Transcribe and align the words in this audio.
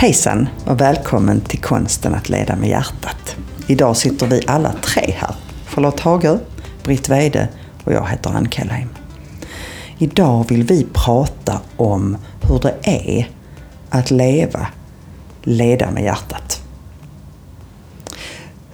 Hejsan 0.00 0.48
och 0.66 0.80
välkommen 0.80 1.40
till 1.40 1.60
konsten 1.60 2.14
att 2.14 2.28
leda 2.28 2.56
med 2.56 2.68
hjärtat. 2.68 3.36
Idag 3.66 3.96
sitter 3.96 4.26
vi 4.26 4.42
alla 4.46 4.72
tre 4.72 5.14
här. 5.16 5.34
Charlotte 5.66 6.00
Hagö, 6.00 6.38
Britt 6.82 7.08
Weide 7.08 7.48
och 7.84 7.92
jag 7.92 8.06
heter 8.06 8.30
Ann 8.30 8.50
Kellheim. 8.50 8.88
Idag 9.98 10.48
vill 10.48 10.62
vi 10.62 10.86
prata 10.92 11.60
om 11.76 12.16
hur 12.40 12.58
det 12.58 12.74
är 12.82 13.30
att 13.90 14.10
leva, 14.10 14.66
leda 15.42 15.90
med 15.90 16.02
hjärtat. 16.02 16.62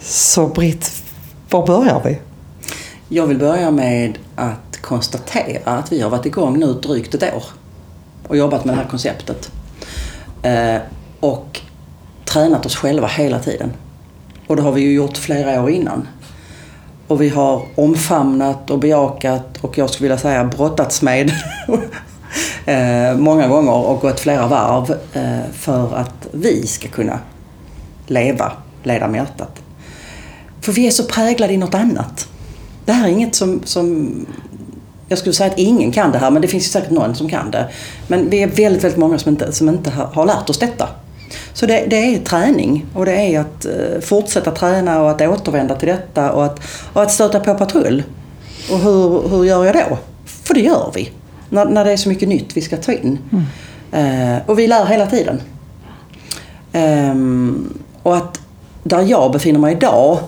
Så 0.01 0.47
Britt, 0.47 1.03
var 1.51 1.67
börjar 1.67 2.03
vi? 2.05 2.21
Jag 3.09 3.27
vill 3.27 3.39
börja 3.39 3.71
med 3.71 4.19
att 4.37 4.79
konstatera 4.81 5.71
att 5.71 5.93
vi 5.93 6.01
har 6.01 6.11
varit 6.11 6.27
igång 6.27 6.59
nu 6.59 6.73
drygt 6.73 7.15
ett 7.15 7.35
år 7.35 7.45
och 8.29 8.37
jobbat 8.37 8.65
med 8.65 8.75
det 8.75 8.79
här 8.79 8.89
konceptet. 8.89 9.51
Eh, 10.43 10.77
och 11.25 11.61
tränat 12.25 12.67
oss 12.67 12.77
själva 12.77 13.07
hela 13.07 13.39
tiden. 13.39 13.73
Och 14.47 14.57
det 14.57 14.63
har 14.63 14.73
vi 14.73 14.81
ju 14.81 14.93
gjort 14.93 15.17
flera 15.17 15.63
år 15.63 15.71
innan. 15.71 16.09
Och 17.09 17.21
vi 17.23 17.29
har 17.29 17.63
omfamnat 17.75 18.71
och 18.71 18.79
bejakat 18.79 19.59
och 19.61 19.79
jag 19.79 19.91
skulle 19.91 20.05
vilja 20.05 20.19
säga 20.19 20.45
brottats 20.45 21.03
med 21.03 21.33
eh, 22.67 23.17
många 23.17 23.49
gånger 23.49 23.73
och 23.73 24.01
gått 24.01 24.21
flera 24.21 24.47
varv 24.47 24.97
eh, 25.13 25.53
för 25.53 25.97
att 25.97 26.29
vi 26.33 26.67
ska 26.67 26.89
kunna 26.89 27.19
leva, 28.07 28.53
leda 28.83 29.09
med 29.09 29.19
hjärtat. 29.19 29.63
För 30.61 30.73
vi 30.73 30.87
är 30.87 30.91
så 30.91 31.05
präglade 31.05 31.53
i 31.53 31.57
något 31.57 31.75
annat. 31.75 32.29
Det 32.85 32.93
här 32.93 33.09
är 33.09 33.13
inget 33.13 33.35
som, 33.35 33.61
som 33.65 34.11
jag 35.09 35.19
skulle 35.19 35.35
säga 35.35 35.51
att 35.51 35.59
ingen 35.59 35.93
kan 35.93 36.13
det 36.13 36.19
här, 36.19 36.31
men 36.31 36.43
det 36.43 36.49
finns 36.49 36.65
ju 36.65 36.69
säkert 36.69 36.91
någon 36.91 37.15
som 37.15 37.29
kan 37.29 37.51
det. 37.51 37.69
Men 38.09 38.31
vi 38.31 38.43
är 38.43 38.47
väldigt, 38.47 38.85
väldigt 38.85 39.01
många 39.01 39.19
som 39.19 39.31
inte, 39.31 39.53
som 39.53 39.69
inte 39.69 39.91
har 39.91 40.27
lärt 40.27 40.51
oss 40.51 40.59
detta. 40.59 40.89
Så 41.55 41.67
det, 41.67 41.87
det, 41.91 41.97
är 41.97 42.19
träning 42.19 42.87
och 42.95 43.07
det 43.07 43.13
är 43.13 43.41
att 43.41 43.67
uh, 43.67 44.01
fortsätta 44.01 44.51
träna 44.51 45.03
och 45.03 45.11
att 45.11 45.21
återvända 45.21 45.75
till 45.75 45.89
detta 45.89 46.33
och 46.33 46.45
att, 46.45 46.61
och 46.93 47.03
att 47.03 47.13
stöta 47.13 47.41
på 47.41 47.55
patrull. 47.55 48.03
Och 48.71 48.79
hur, 48.79 49.29
hur 49.29 49.45
gör 49.45 49.65
jag 49.65 49.75
då? 49.75 49.99
För 50.25 50.55
det 50.55 50.61
gör 50.61 50.93
vi. 50.95 51.11
När, 51.49 51.65
när 51.65 51.85
det 51.85 51.93
är 51.93 51.97
så 51.97 52.09
mycket 52.09 52.29
nytt 52.29 52.57
vi 52.57 52.61
ska 52.61 52.77
ta 52.77 52.93
in. 52.93 53.19
Mm. 53.33 54.37
Uh, 54.37 54.41
och 54.47 54.59
vi 54.59 54.67
lär 54.67 54.87
hela 54.87 55.07
tiden. 55.07 55.41
Um, 56.73 57.79
och 58.03 58.17
att 58.17 58.41
där 58.83 59.03
jag 59.03 59.33
befinner 59.33 59.61
mig 59.61 59.73
idag, 59.73 60.19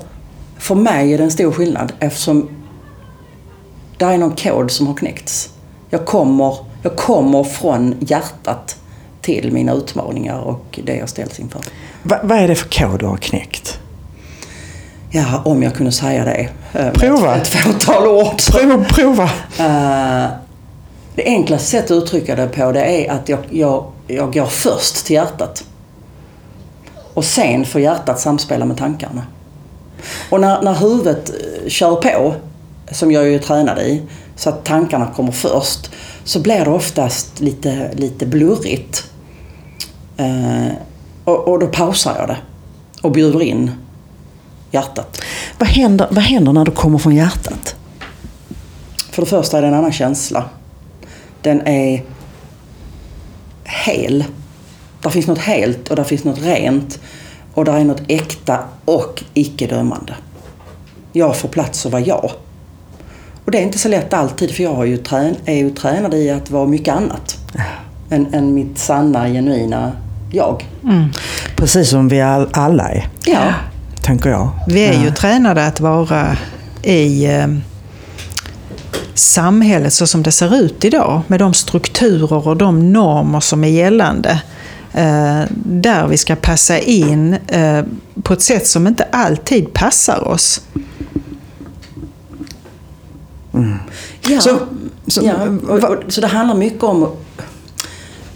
för 0.59 0.75
mig 0.75 1.13
är 1.13 1.19
det 1.19 1.25
en 1.25 1.31
stor 1.31 1.53
skillnad 1.53 1.93
eftersom 1.99 2.49
det 3.97 4.05
är 4.05 4.19
någon 4.19 4.37
kod 4.37 4.71
som 4.71 4.87
har 4.87 4.95
knäckts. 4.95 5.51
Jag 5.91 6.05
kommer, 6.05 6.57
jag 6.83 6.97
kommer 6.97 7.45
från 7.45 7.95
hjärtat 8.01 8.77
till 9.27 9.53
mina 9.53 9.73
utmaningar 9.73 10.39
och 10.39 10.81
det 10.85 10.97
jag 10.97 11.09
ställs 11.09 11.41
inför. 11.41 11.61
Va, 12.03 12.21
vad 12.23 12.39
är 12.39 12.49
det 12.49 12.55
för 12.55 12.69
kod 12.69 13.01
du 13.01 13.07
har 13.07 13.17
knäckt? 13.17 13.81
Ja, 15.11 15.43
om 15.45 15.63
jag 15.63 15.75
kunde 15.75 15.93
säga 15.93 16.25
det. 16.25 16.49
Eh, 16.73 16.91
prova! 16.93 17.37
Ett, 17.37 17.43
ett 17.43 17.55
fåtal 17.55 18.07
ord. 18.07 18.43
Prova! 18.53 18.85
prova. 18.85 19.25
Uh, 19.25 20.31
det 21.15 21.25
enklaste 21.25 21.71
sättet 21.71 21.91
att 21.91 22.03
uttrycka 22.03 22.37
det 22.37 22.49
på 22.49 22.73
det 22.73 23.07
är 23.07 23.13
att 23.13 23.29
jag, 23.29 23.39
jag, 23.51 23.85
jag 24.07 24.33
går 24.33 24.47
först 24.47 25.07
till 25.07 25.15
hjärtat. 25.15 25.65
Och 27.15 27.25
sen 27.25 27.65
får 27.65 27.81
hjärtat 27.81 28.21
samspela 28.21 28.65
med 28.65 28.77
tankarna. 28.77 29.23
Och 30.31 30.41
när, 30.41 30.63
när 30.63 30.75
huvudet 30.75 31.31
eh, 31.31 31.69
kör 31.69 31.97
på, 31.97 32.35
som 32.91 33.13
jag 33.13 33.29
är 33.29 33.39
tränad 33.39 33.79
i, 33.79 34.03
så 34.37 34.49
att 34.49 34.65
tankarna 34.65 35.07
kommer 35.17 35.33
först, 35.33 35.91
så 36.25 36.41
blir 36.41 36.65
det 36.65 36.71
oftast 36.71 37.41
lite, 37.41 37.91
lite 37.95 38.27
blurrigt. 38.27 39.11
Eh, 40.17 40.73
och, 41.25 41.49
och, 41.49 41.59
då 41.59 41.67
pausar 41.67 42.17
jag 42.19 42.29
det 42.29 42.37
och 43.03 43.13
bjuder 43.13 43.43
in 43.43 43.71
hjärtat. 44.71 45.21
Vad 45.59 45.69
händer, 45.69 46.09
vad 46.11 46.25
händer 46.25 46.53
när 46.53 46.65
du 46.65 46.71
kommer 46.71 46.99
från 46.99 47.15
hjärtat? 47.15 47.77
För 49.11 49.23
det 49.23 49.29
första 49.29 49.59
är 49.59 49.63
det 49.63 49.69
en 49.69 49.75
annan 49.75 49.93
känsla. 49.93 50.45
Den 51.43 51.67
är 51.67 52.05
hel. 53.65 54.25
Där 55.03 55.11
finns 55.11 55.27
något 55.27 55.39
helt 55.39 55.89
och 55.89 55.97
där 55.97 56.05
finns 56.05 56.25
något 56.25 56.43
rent. 56.43 57.01
Och 57.55 57.65
där 57.65 57.73
är 57.73 57.85
något 57.85 58.03
äkta 58.09 58.59
och 58.85 59.25
icke-dömande. 59.35 60.15
Jag 61.13 61.37
får 61.37 61.49
plats 61.49 61.87
att 61.87 61.93
vara 61.93 62.03
jag. 62.03 62.31
Och 63.45 63.51
det 63.51 63.59
är 63.59 63.63
inte 63.63 63.79
så 63.79 63.89
lätt 63.89 64.13
alltid 64.13 64.51
för 64.51 64.63
jag 64.63 64.79
är 64.79 64.85
ju, 64.85 64.97
trän 64.97 65.37
är 65.45 65.55
ju 65.55 65.71
tränad 65.71 66.15
i 66.15 66.31
att 66.31 66.51
vara 66.51 66.67
mycket 66.67 66.95
annat. 66.95 67.39
Än, 68.11 68.35
än 68.35 68.55
mitt 68.55 68.79
sanna, 68.79 69.29
genuina 69.29 69.93
jag. 70.31 70.69
Mm. 70.85 71.09
Precis 71.57 71.91
som 71.91 72.09
vi 72.09 72.21
all, 72.21 72.49
alla 72.53 72.89
är. 72.89 73.09
Ja. 73.25 73.55
Tänker 74.03 74.31
jag. 74.31 74.51
Vi 74.67 74.85
är 74.85 75.05
ju 75.05 75.11
tränade 75.11 75.67
att 75.67 75.81
vara 75.81 76.37
i 76.83 77.25
eh, 77.25 77.47
samhället 79.15 79.93
så 79.93 80.07
som 80.07 80.23
det 80.23 80.33
ser 80.33 80.57
ut 80.57 80.85
idag. 80.85 81.23
Med 81.27 81.41
de 81.41 81.55
strukturer 81.55 82.49
och 82.49 82.57
de 82.57 82.93
normer 82.93 83.41
som 83.41 83.65
är 83.65 83.69
gällande. 83.69 84.43
Eh, 84.93 85.43
där 85.65 86.07
vi 86.07 86.17
ska 86.17 86.37
passa 86.37 86.79
in 86.79 87.35
eh, 87.35 87.85
på 88.23 88.33
ett 88.33 88.43
sätt 88.43 88.67
som 88.67 88.87
inte 88.87 89.05
alltid 89.13 89.73
passar 89.73 90.29
oss. 90.29 90.61
Mm. 93.55 93.79
Ja, 94.29 94.41
så, 94.41 94.59
så, 95.07 95.21
ja 95.25 95.35
och, 95.69 95.85
och, 95.85 95.97
så 96.09 96.21
det 96.21 96.27
handlar 96.27 96.55
mycket 96.55 96.83
om 96.83 97.13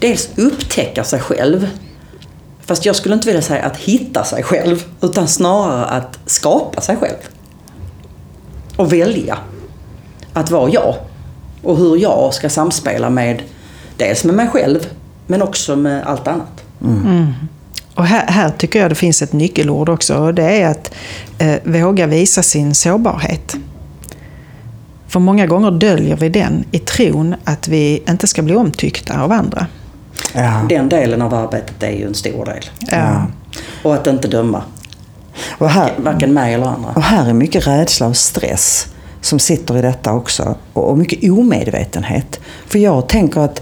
dels 0.01 0.29
upptäcka 0.35 1.03
sig 1.03 1.19
själv. 1.19 1.69
Fast 2.65 2.85
jag 2.85 2.95
skulle 2.95 3.15
inte 3.15 3.27
vilja 3.27 3.41
säga 3.41 3.65
att 3.65 3.77
hitta 3.77 4.23
sig 4.23 4.43
själv, 4.43 4.83
utan 5.01 5.27
snarare 5.27 5.85
att 5.85 6.19
skapa 6.25 6.81
sig 6.81 6.95
själv. 6.95 7.17
Och 8.77 8.93
välja 8.93 9.37
att 10.33 10.51
vara 10.51 10.69
jag. 10.69 10.95
Och 11.63 11.77
hur 11.77 11.97
jag 11.97 12.33
ska 12.33 12.49
samspela 12.49 13.09
med, 13.09 13.41
dels 13.97 14.23
med 14.23 14.35
mig 14.35 14.47
själv, 14.47 14.87
men 15.27 15.41
också 15.41 15.75
med 15.75 16.03
allt 16.07 16.27
annat. 16.27 16.63
Mm. 16.81 17.05
Mm. 17.07 17.33
Och 17.95 18.05
här, 18.05 18.27
här, 18.27 18.49
tycker 18.49 18.79
jag 18.79 18.91
det 18.91 18.95
finns 18.95 19.21
ett 19.21 19.33
nyckelord 19.33 19.89
också 19.89 20.17
och 20.17 20.33
det 20.33 20.61
är 20.61 20.67
att 20.67 20.93
eh, 21.37 21.55
våga 21.63 22.07
visa 22.07 22.43
sin 22.43 22.75
sårbarhet. 22.75 23.55
För 25.07 25.19
många 25.19 25.47
gånger 25.47 25.71
döljer 25.71 26.15
vi 26.15 26.29
den 26.29 26.65
i 26.71 26.79
tron 26.79 27.35
att 27.43 27.67
vi 27.67 28.03
inte 28.09 28.27
ska 28.27 28.41
bli 28.41 28.55
omtyckta 28.55 29.21
av 29.21 29.31
andra. 29.31 29.67
Ja. 30.33 30.65
Den 30.69 30.89
delen 30.89 31.21
av 31.21 31.33
arbetet 31.33 31.83
är 31.83 31.91
ju 31.91 32.05
en 32.05 32.13
stor 32.13 32.45
del. 32.45 32.63
Ja. 32.79 33.25
Och 33.83 33.93
att 33.93 34.07
inte 34.07 34.27
döma. 34.27 34.63
Och 35.57 35.69
här, 35.69 35.91
Varken 35.97 36.33
mig 36.33 36.53
eller 36.53 36.65
andra. 36.65 36.89
Och 36.95 37.03
här 37.03 37.29
är 37.29 37.33
mycket 37.33 37.67
rädsla 37.67 38.07
och 38.07 38.17
stress 38.17 38.87
som 39.21 39.39
sitter 39.39 39.77
i 39.77 39.81
detta 39.81 40.13
också. 40.13 40.55
Och 40.73 40.97
mycket 40.97 41.31
omedvetenhet. 41.31 42.39
För 42.67 42.79
jag 42.79 43.07
tänker 43.07 43.41
att 43.41 43.61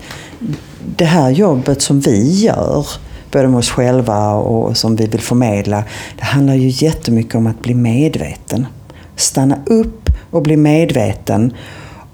det 0.95 1.05
här 1.05 1.29
jobbet 1.29 1.81
som 1.81 1.99
vi 1.99 2.41
gör, 2.41 2.87
både 3.31 3.47
med 3.47 3.57
oss 3.57 3.69
själva 3.69 4.33
och 4.33 4.77
som 4.77 4.95
vi 4.95 5.07
vill 5.07 5.21
förmedla, 5.21 5.83
det 6.17 6.23
handlar 6.23 6.53
ju 6.53 6.85
jättemycket 6.85 7.35
om 7.35 7.47
att 7.47 7.61
bli 7.61 7.73
medveten. 7.73 8.67
Stanna 9.15 9.57
upp 9.65 10.09
och 10.31 10.41
bli 10.41 10.57
medveten 10.57 11.53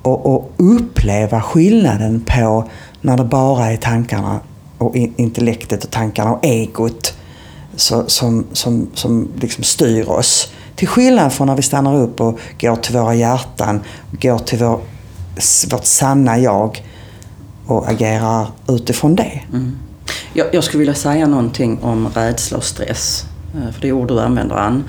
och, 0.01 0.25
och 0.25 0.51
uppleva 0.57 1.41
skillnaden 1.41 2.21
på 2.25 2.69
när 3.05 3.17
det 3.17 3.23
bara 3.23 3.71
är 3.71 3.77
tankarna 3.77 4.39
och 4.77 4.95
intellektet 4.95 5.83
och 5.83 5.91
tankarna 5.91 6.33
och 6.33 6.45
egot 6.45 7.13
så, 7.75 8.03
som, 8.07 8.45
som, 8.53 8.87
som 8.93 9.31
liksom 9.39 9.63
styr 9.63 10.09
oss. 10.09 10.51
Till 10.75 10.87
skillnad 10.87 11.33
från 11.33 11.47
när 11.47 11.55
vi 11.55 11.61
stannar 11.61 11.95
upp 11.95 12.21
och 12.21 12.39
går 12.59 12.75
till 12.75 12.93
våra 12.93 13.15
hjärtan, 13.15 13.81
går 14.11 14.39
till 14.39 14.59
vår, 14.59 14.79
vårt 15.71 15.85
sanna 15.85 16.37
jag 16.37 16.83
och 17.65 17.89
agerar 17.89 18.47
utifrån 18.67 19.15
det. 19.15 19.41
Mm. 19.53 19.77
Jag, 20.33 20.47
jag, 20.53 20.63
skulle 20.63 20.79
vilja 20.79 20.93
säga 20.93 21.27
någonting 21.27 21.79
om 21.81 22.07
rädsla 22.07 22.57
och 22.57 22.63
stress. 22.63 23.25
Eh, 23.55 23.71
för 23.71 23.81
det 23.81 23.87
är 23.87 23.91
ord 23.91 24.07
du 24.07 24.21
använder 24.21 24.55
Ann. 24.55 24.83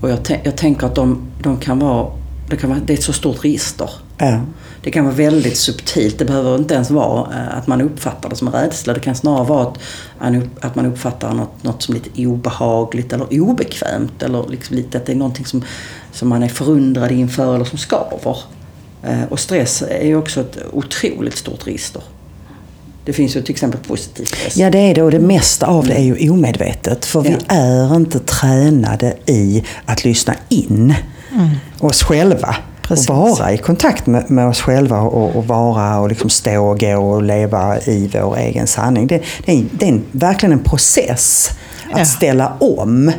Och 0.00 0.10
jag, 0.10 0.18
jag 0.44 0.56
tänker 0.56 0.86
att 0.86 0.94
de, 0.94 1.22
de 1.42 1.56
kan 1.56 1.78
vara, 1.78 2.06
det, 2.48 2.56
kan 2.56 2.70
vara, 2.70 2.80
det 2.86 2.92
är 2.92 2.98
ett 2.98 3.04
så 3.04 3.12
stort 3.12 3.44
register. 3.44 3.90
Ja. 4.18 4.40
Det 4.82 4.90
kan 4.90 5.04
vara 5.04 5.14
väldigt 5.14 5.56
subtilt. 5.56 6.18
Det 6.18 6.24
behöver 6.24 6.56
inte 6.56 6.74
ens 6.74 6.90
vara 6.90 7.34
eh, 7.34 7.58
att 7.58 7.66
man 7.66 7.80
uppfattar 7.80 8.28
det 8.30 8.36
som 8.36 8.48
rädsla. 8.48 8.92
Det 8.94 9.00
kan 9.00 9.14
snarare 9.14 9.44
vara 9.46 9.72
att, 10.60 10.74
man 10.76 10.86
uppfattar 10.86 11.34
något, 11.34 11.62
något 11.62 11.82
som 11.82 11.94
lite 11.94 12.26
obehagligt 12.26 13.12
eller 13.12 13.40
obekvämt. 13.40 14.22
Eller 14.22 14.48
liksom 14.48 14.76
lite 14.76 14.98
att 14.98 15.06
det 15.06 15.12
är 15.12 15.16
någonting 15.16 15.46
som, 15.46 15.64
som 16.12 16.28
man 16.28 16.42
är 16.42 16.48
förundrad 16.48 17.10
inför 17.12 17.54
eller 17.54 17.64
som 17.64 17.78
skaver. 17.78 18.36
Eh, 19.02 19.22
och 19.30 19.40
stress 19.40 19.82
är 19.88 20.06
ju 20.06 20.16
också 20.16 20.40
ett 20.40 20.58
otroligt 20.72 21.36
stort 21.36 21.66
register. 21.66 22.02
Det 23.04 23.12
finns 23.12 23.36
ju 23.36 23.42
till 23.42 23.54
exempel 23.54 23.80
positiv 23.80 24.24
stress. 24.24 24.56
Ja, 24.56 24.70
det 24.70 24.78
är 24.78 24.94
det. 24.94 25.02
Och 25.02 25.10
det 25.10 25.18
mesta 25.20 25.66
av 25.66 25.86
det 25.86 25.94
är 25.94 26.02
ju 26.02 26.30
omedvetet. 26.30 27.04
För 27.04 27.20
vi 27.20 27.30
Ja. 27.30 27.36
är 27.54 27.96
inte 27.96 28.18
tränade 28.18 29.16
i 29.26 29.64
att 29.86 30.04
lyssna 30.04 30.34
in 30.48 30.94
oss 31.80 32.02
själva. 32.02 32.56
Precis. 32.94 33.10
Och 33.10 33.16
vara 33.16 33.52
i 33.52 33.58
kontakt 33.58 34.06
med, 34.06 34.30
med 34.30 34.46
oss 34.48 34.60
själva 34.60 35.00
och, 35.00 35.36
och 35.36 35.46
vara 35.46 35.98
och 35.98 36.08
liksom 36.08 36.30
stå 36.30 36.64
och 36.70 36.80
gå 36.80 36.96
och 36.96 37.22
leva 37.22 37.78
i 37.80 38.10
vår 38.14 38.36
egen 38.36 38.66
sanning. 38.66 39.06
Det, 39.06 39.22
det 39.46 39.52
är, 39.52 39.64
det 39.72 39.84
är 39.84 39.88
en, 39.92 40.04
verkligen 40.12 40.52
en 40.52 40.64
process 40.64 41.50
att 41.92 41.98
Ja. 41.98 42.04
ställa 42.04 42.52
om 42.60 43.12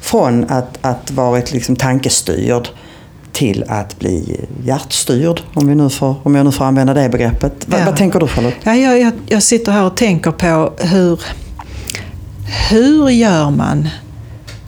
från 0.00 0.44
att, 0.50 0.78
att 0.80 1.10
varit 1.10 1.52
liksom 1.52 1.76
tankestyrd 1.76 2.68
till 3.32 3.64
att 3.68 3.98
bli 3.98 4.40
hjärtstyrd, 4.64 5.40
om, 5.54 5.68
vi 5.68 5.74
nu 5.74 5.90
får, 5.90 6.14
om 6.22 6.34
jag 6.34 6.44
nu 6.46 6.52
får 6.52 6.64
använda 6.64 6.94
det 6.94 7.08
begreppet. 7.08 7.52
Vad, 7.66 7.80
Ja. 7.80 7.84
vad 7.84 7.96
tänker 7.96 8.20
du 8.20 8.26
Charlotte? 8.26 8.54
Ja, 8.62 8.74
jag, 8.74 9.00
jag, 9.00 9.12
jag 9.26 9.42
sitter 9.42 9.72
här 9.72 9.84
och 9.84 9.96
tänker 9.96 10.30
på 10.30 10.72
hur, 10.78 11.20
hur 12.70 13.08
gör 13.10 13.50
man 13.50 13.88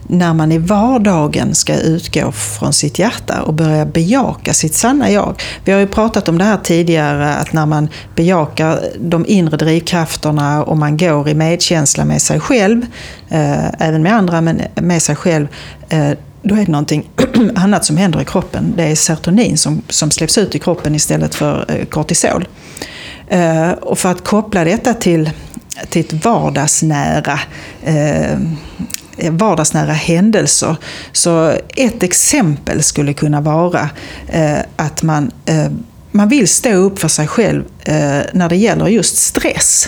när 0.07 0.33
man 0.33 0.51
i 0.51 0.57
vardagen 0.57 1.55
ska 1.55 1.75
utgå 1.75 2.31
från 2.31 2.73
sitt 2.73 2.99
hjärta 2.99 3.41
och 3.41 3.53
börja 3.53 3.85
bejaka 3.85 4.53
sitt 4.53 4.75
sanna 4.75 5.11
jag. 5.11 5.41
Vi 5.65 5.71
har 5.71 5.79
ju 5.79 5.87
pratat 5.87 6.29
om 6.29 6.37
det 6.37 6.43
här 6.43 6.57
tidigare, 6.57 7.35
att 7.35 7.53
när 7.53 7.65
man 7.65 7.89
bejakar 8.15 8.79
de 8.99 9.25
inre 9.27 9.57
drivkrafterna 9.57 10.63
och 10.63 10.77
man 10.77 10.97
går 10.97 11.29
i 11.29 11.33
medkänsla 11.33 12.05
med 12.05 12.21
sig 12.21 12.39
själv, 12.39 12.85
eh, 13.29 13.81
även 13.81 14.03
med 14.03 14.13
andra, 14.13 14.41
men 14.41 14.61
med 14.75 15.01
sig 15.01 15.15
själv, 15.15 15.47
eh, 15.89 16.11
då 16.41 16.55
är 16.55 16.65
det 16.65 16.71
någonting 16.71 17.09
annat 17.55 17.85
som 17.85 17.97
händer 17.97 18.21
i 18.21 18.25
kroppen. 18.25 18.73
Det 18.77 18.83
är 18.83 18.95
serotonin 18.95 19.57
som, 19.57 19.81
som 19.89 20.11
släpps 20.11 20.37
ut 20.37 20.55
i 20.55 20.59
kroppen 20.59 20.95
istället 20.95 21.35
för 21.35 21.65
eh, 21.67 21.85
kortisol. 21.85 22.47
Eh, 23.27 23.69
och 23.69 23.97
för 23.97 24.11
att 24.11 24.23
koppla 24.23 24.63
detta 24.63 24.93
till, 24.93 25.29
till 25.89 26.05
ett 26.05 26.25
vardagsnära 26.25 27.39
eh, 27.83 28.39
vardagsnära 29.17 29.93
händelser. 29.93 30.75
Så 31.11 31.57
ett 31.75 32.03
exempel 32.03 32.83
skulle 32.83 33.13
kunna 33.13 33.41
vara 33.41 33.89
eh, 34.27 34.59
att 34.75 35.03
man, 35.03 35.31
eh, 35.45 35.67
man 36.11 36.29
vill 36.29 36.47
stå 36.47 36.73
upp 36.73 36.99
för 36.99 37.07
sig 37.07 37.27
själv 37.27 37.63
eh, 37.83 38.21
när 38.33 38.49
det 38.49 38.55
gäller 38.55 38.87
just 38.87 39.17
stress. 39.17 39.87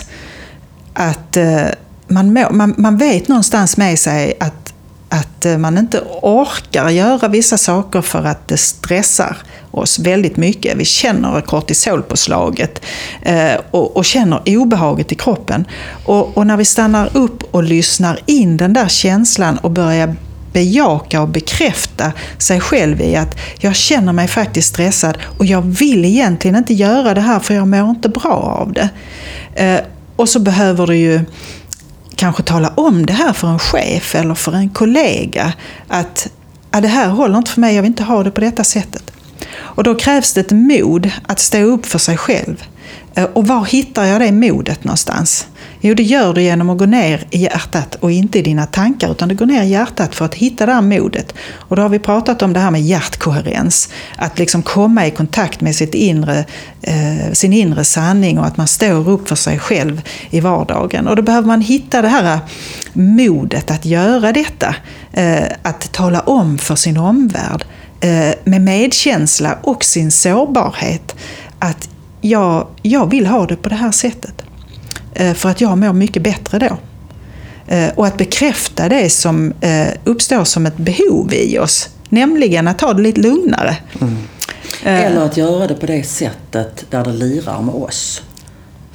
Att 0.92 1.36
eh, 1.36 1.66
man, 2.08 2.32
må, 2.32 2.50
man, 2.50 2.74
man 2.78 2.96
vet 2.96 3.28
någonstans 3.28 3.76
med 3.76 3.98
sig 3.98 4.36
att, 4.40 4.74
att 5.08 5.46
eh, 5.46 5.58
man 5.58 5.78
inte 5.78 6.00
orkar 6.22 6.88
göra 6.88 7.28
vissa 7.28 7.58
saker 7.58 8.02
för 8.02 8.24
att 8.24 8.48
det 8.48 8.56
stressar 8.56 9.36
oss 9.70 9.98
väldigt 9.98 10.36
mycket. 10.36 10.76
Vi 10.76 10.84
känner 10.84 11.40
kortisolpåslaget 11.40 12.82
eh, 13.22 13.54
och, 13.70 13.96
och 13.96 14.04
känner 14.04 14.40
obehaget 14.46 15.12
i 15.12 15.14
kroppen. 15.14 15.66
Och, 16.04 16.36
och 16.36 16.46
när 16.46 16.56
vi 16.56 16.64
stannar 16.64 17.16
upp 17.16 17.54
och 17.54 17.62
lyssnar 17.62 18.18
in 18.26 18.56
den 18.56 18.72
där 18.72 18.88
känslan 18.88 19.58
och 19.58 19.70
börjar 19.70 20.16
bejaka 20.52 21.22
och 21.22 21.28
bekräfta 21.28 22.12
sig 22.38 22.60
själv 22.60 23.00
i 23.00 23.16
att 23.16 23.38
jag 23.58 23.76
känner 23.76 24.12
mig 24.12 24.28
faktiskt 24.28 24.68
stressad 24.68 25.18
och 25.38 25.46
jag 25.46 25.62
vill 25.62 26.04
egentligen 26.04 26.56
inte 26.56 26.74
göra 26.74 27.14
det 27.14 27.20
här 27.20 27.40
för 27.40 27.54
jag 27.54 27.68
mår 27.68 27.90
inte 27.90 28.08
bra 28.08 28.58
av 28.60 28.72
det. 28.72 28.88
Eh, 29.54 29.80
och 30.16 30.28
så 30.28 30.40
behöver 30.40 30.86
du 30.86 30.96
ju 30.96 31.20
kanske 32.16 32.42
tala 32.42 32.72
om 32.74 33.06
det 33.06 33.12
här 33.12 33.32
för 33.32 33.48
en 33.48 33.58
chef 33.58 34.14
eller 34.14 34.34
för 34.34 34.52
en 34.52 34.68
kollega. 34.68 35.52
Att 35.88 36.28
ja, 36.70 36.80
det 36.80 36.88
här 36.88 37.08
håller 37.08 37.38
inte 37.38 37.50
för 37.50 37.60
mig, 37.60 37.74
jag 37.74 37.82
vill 37.82 37.90
inte 37.90 38.02
ha 38.02 38.22
det 38.22 38.30
på 38.30 38.40
detta 38.40 38.64
sättet. 38.64 39.12
Och 39.50 39.84
då 39.84 39.94
krävs 39.94 40.32
det 40.32 40.40
ett 40.40 40.50
mod 40.50 41.10
att 41.26 41.38
stå 41.38 41.58
upp 41.58 41.86
för 41.86 41.98
sig 41.98 42.16
själv. 42.16 42.64
Eh, 43.14 43.24
och 43.24 43.46
var 43.46 43.64
hittar 43.64 44.04
jag 44.04 44.20
det 44.20 44.32
modet 44.32 44.84
någonstans? 44.84 45.46
Jo, 45.80 45.94
det 45.94 46.02
gör 46.02 46.34
du 46.34 46.42
genom 46.42 46.70
att 46.70 46.78
gå 46.78 46.86
ner 46.86 47.26
i 47.30 47.38
hjärtat 47.38 47.94
och 47.94 48.10
inte 48.10 48.38
i 48.38 48.42
dina 48.42 48.66
tankar, 48.66 49.10
utan 49.10 49.28
du 49.28 49.34
går 49.34 49.46
ner 49.46 49.62
i 49.62 49.68
hjärtat 49.68 50.14
för 50.14 50.24
att 50.24 50.34
hitta 50.34 50.66
det 50.66 50.72
här 50.72 50.82
modet. 50.82 51.34
Och 51.54 51.76
då 51.76 51.82
har 51.82 51.88
vi 51.88 51.98
pratat 51.98 52.42
om 52.42 52.52
det 52.52 52.60
här 52.60 52.70
med 52.70 52.82
hjärtkoherens. 52.82 53.88
Att 54.16 54.38
liksom 54.38 54.62
komma 54.62 55.06
i 55.06 55.10
kontakt 55.10 55.60
med 55.60 55.74
sitt 55.74 55.94
inre, 55.94 56.44
eh, 56.82 57.32
sin 57.32 57.52
inre 57.52 57.84
sanning 57.84 58.38
och 58.38 58.46
att 58.46 58.56
man 58.56 58.68
står 58.68 59.08
upp 59.08 59.28
för 59.28 59.36
sig 59.36 59.58
själv 59.58 60.02
i 60.30 60.40
vardagen. 60.40 61.08
Och 61.08 61.16
då 61.16 61.22
behöver 61.22 61.46
man 61.46 61.60
hitta 61.60 62.02
det 62.02 62.08
här 62.08 62.34
eh, 62.34 62.40
modet 62.92 63.70
att 63.70 63.84
göra 63.84 64.32
detta. 64.32 64.74
Eh, 65.12 65.44
att 65.62 65.92
tala 65.92 66.20
om 66.20 66.58
för 66.58 66.74
sin 66.74 66.96
omvärld 66.96 67.64
med 68.44 68.60
medkänsla 68.60 69.58
och 69.62 69.84
sin 69.84 70.10
sårbarhet 70.10 71.16
att 71.58 71.88
jag, 72.20 72.66
jag 72.82 73.10
vill 73.10 73.26
ha 73.26 73.46
det 73.46 73.56
på 73.56 73.68
det 73.68 73.74
här 73.74 73.92
sättet. 73.92 74.42
Eh, 75.14 75.34
För 75.34 75.48
att 75.48 75.60
jag 75.60 75.78
mår 75.78 75.92
mycket 75.92 76.22
bättre 76.22 76.58
då. 76.58 76.76
Eh, 77.74 77.88
Och 77.94 78.06
att 78.06 78.16
bekräfta 78.16 78.88
det 78.88 79.10
som 79.10 79.52
eh, 79.60 79.88
uppstår 80.04 80.44
som 80.44 80.66
ett 80.66 80.76
behov 80.76 81.32
i 81.34 81.58
oss. 81.58 81.88
Nämligen 82.08 82.68
att 82.68 82.78
ta 82.78 82.92
det 82.92 83.02
lite 83.02 83.20
lugnare. 83.20 83.76
Eh, 84.84 85.04
Eller 85.04 85.20
att 85.20 85.36
göra 85.36 85.66
det 85.66 85.74
på 85.74 85.86
det 85.86 86.02
sättet 86.02 86.84
där 86.90 87.04
det 87.04 87.12
lirar 87.12 87.62
med 87.62 87.74
oss. 87.74 88.22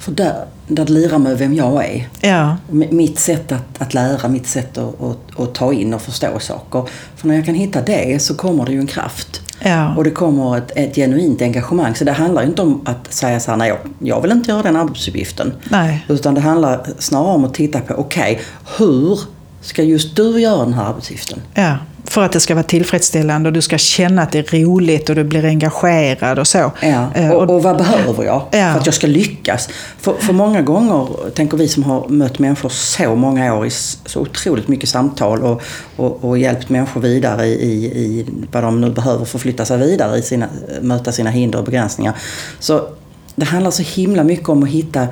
För 0.04 0.12
där, 0.12 0.44
där 0.66 0.86
lirar 0.86 1.18
med 1.18 1.38
vem 1.38 1.54
jag 1.54 1.84
är. 1.84 2.08
Ja, 2.20 2.56
Mitt 2.90 3.18
sätt 3.18 3.52
att, 3.52 3.62
att 3.82 3.94
lära, 3.94 4.28
mitt 4.28 4.46
sätt 4.46 4.78
att, 4.78 5.02
att, 5.02 5.40
att 5.40 5.54
ta 5.54 5.72
in 5.72 5.94
och 5.94 6.02
förstå 6.02 6.38
saker. 6.38 6.84
För 7.16 7.28
när 7.28 7.34
jag 7.34 7.44
kan 7.44 7.54
hitta 7.54 7.82
det 7.82 8.22
så 8.22 8.34
kommer 8.34 8.66
det 8.66 8.72
ju 8.72 8.78
en 8.78 8.86
kraft. 8.86 9.40
ja, 9.60 9.94
Och 9.96 10.04
det 10.04 10.10
kommer 10.10 10.56
ett, 10.58 10.72
ett 10.76 10.94
genuint 10.94 11.42
engagemang. 11.42 11.94
Så 11.94 12.04
det 12.04 12.12
handlar 12.12 12.42
ju 12.42 12.48
inte 12.48 12.62
om 12.62 12.80
att 12.84 13.12
säga 13.12 13.40
så 13.40 13.50
här, 13.50 13.58
nej 13.58 13.68
jag, 13.68 13.78
jag 13.98 14.20
vill 14.22 14.30
inte 14.32 14.50
göra 14.50 14.62
den 14.62 14.76
arbetsuppgiften. 14.76 15.52
nej, 15.70 16.04
Utan 16.08 16.34
det 16.34 16.40
handlar 16.40 16.86
snarare 16.98 17.34
om 17.34 17.44
att 17.44 17.54
titta 17.54 17.80
på, 17.80 17.94
okej, 17.94 18.40
hur 18.78 19.20
ska 19.60 19.82
just 19.82 20.16
du 20.16 20.40
göra 20.40 20.64
den 20.64 20.74
här 20.74 20.84
arbetsuppgiften? 20.84 21.40
ja. 21.54 21.76
För 22.14 22.24
att 22.24 22.32
det 22.32 22.40
ska 22.40 22.54
vara 22.54 22.62
tillfredsställande 22.64 23.48
och 23.48 23.52
du 23.52 23.62
ska 23.62 23.78
känna 23.78 24.22
att 24.22 24.32
det 24.32 24.38
är 24.52 24.58
roligt 24.64 25.08
och 25.08 25.16
du 25.16 25.24
blir 25.24 25.44
engagerad 25.44 26.38
och 26.38 26.46
så. 26.46 26.72
Ja, 26.80 27.10
Eh, 27.14 27.30
och, 27.30 27.50
och 27.50 27.62
vad 27.62 27.76
behöver 27.76 28.24
jag 28.24 28.42
Ja. 28.50 28.72
för 28.72 28.80
att 28.80 28.86
jag 28.86 28.94
ska 28.94 29.06
lyckas? 29.06 29.68
För, 29.98 30.14
för 30.14 30.32
många 30.32 30.62
gånger, 30.62 31.08
tänker 31.34 31.56
vi 31.56 31.68
som 31.68 31.82
har 31.82 32.08
mött 32.08 32.38
människor 32.38 32.68
så 32.68 33.14
många 33.16 33.54
år 33.54 33.66
i 33.66 33.70
så 34.06 34.20
otroligt 34.20 34.68
mycket 34.68 34.88
samtal 34.88 35.42
och, 35.42 35.62
och, 35.96 36.24
och 36.24 36.38
hjälpt 36.38 36.68
människor 36.68 37.00
vidare 37.00 37.46
i, 37.46 37.52
i, 37.52 37.84
i 37.84 38.26
vad 38.52 38.62
de 38.62 38.80
nu 38.80 38.90
behöver 38.90 39.24
förflytta 39.24 39.64
sig 39.64 39.78
vidare 39.78 40.18
i 40.18 40.22
sina, 40.22 40.46
möta 40.80 41.12
sina 41.12 41.30
hinder 41.30 41.58
och 41.58 41.64
begränsningar. 41.64 42.14
Så 42.60 42.88
det 43.36 43.44
handlar 43.44 43.70
så 43.70 43.82
himla 43.82 44.24
mycket 44.24 44.48
om 44.48 44.62
att 44.62 44.68
hitta 44.68 45.06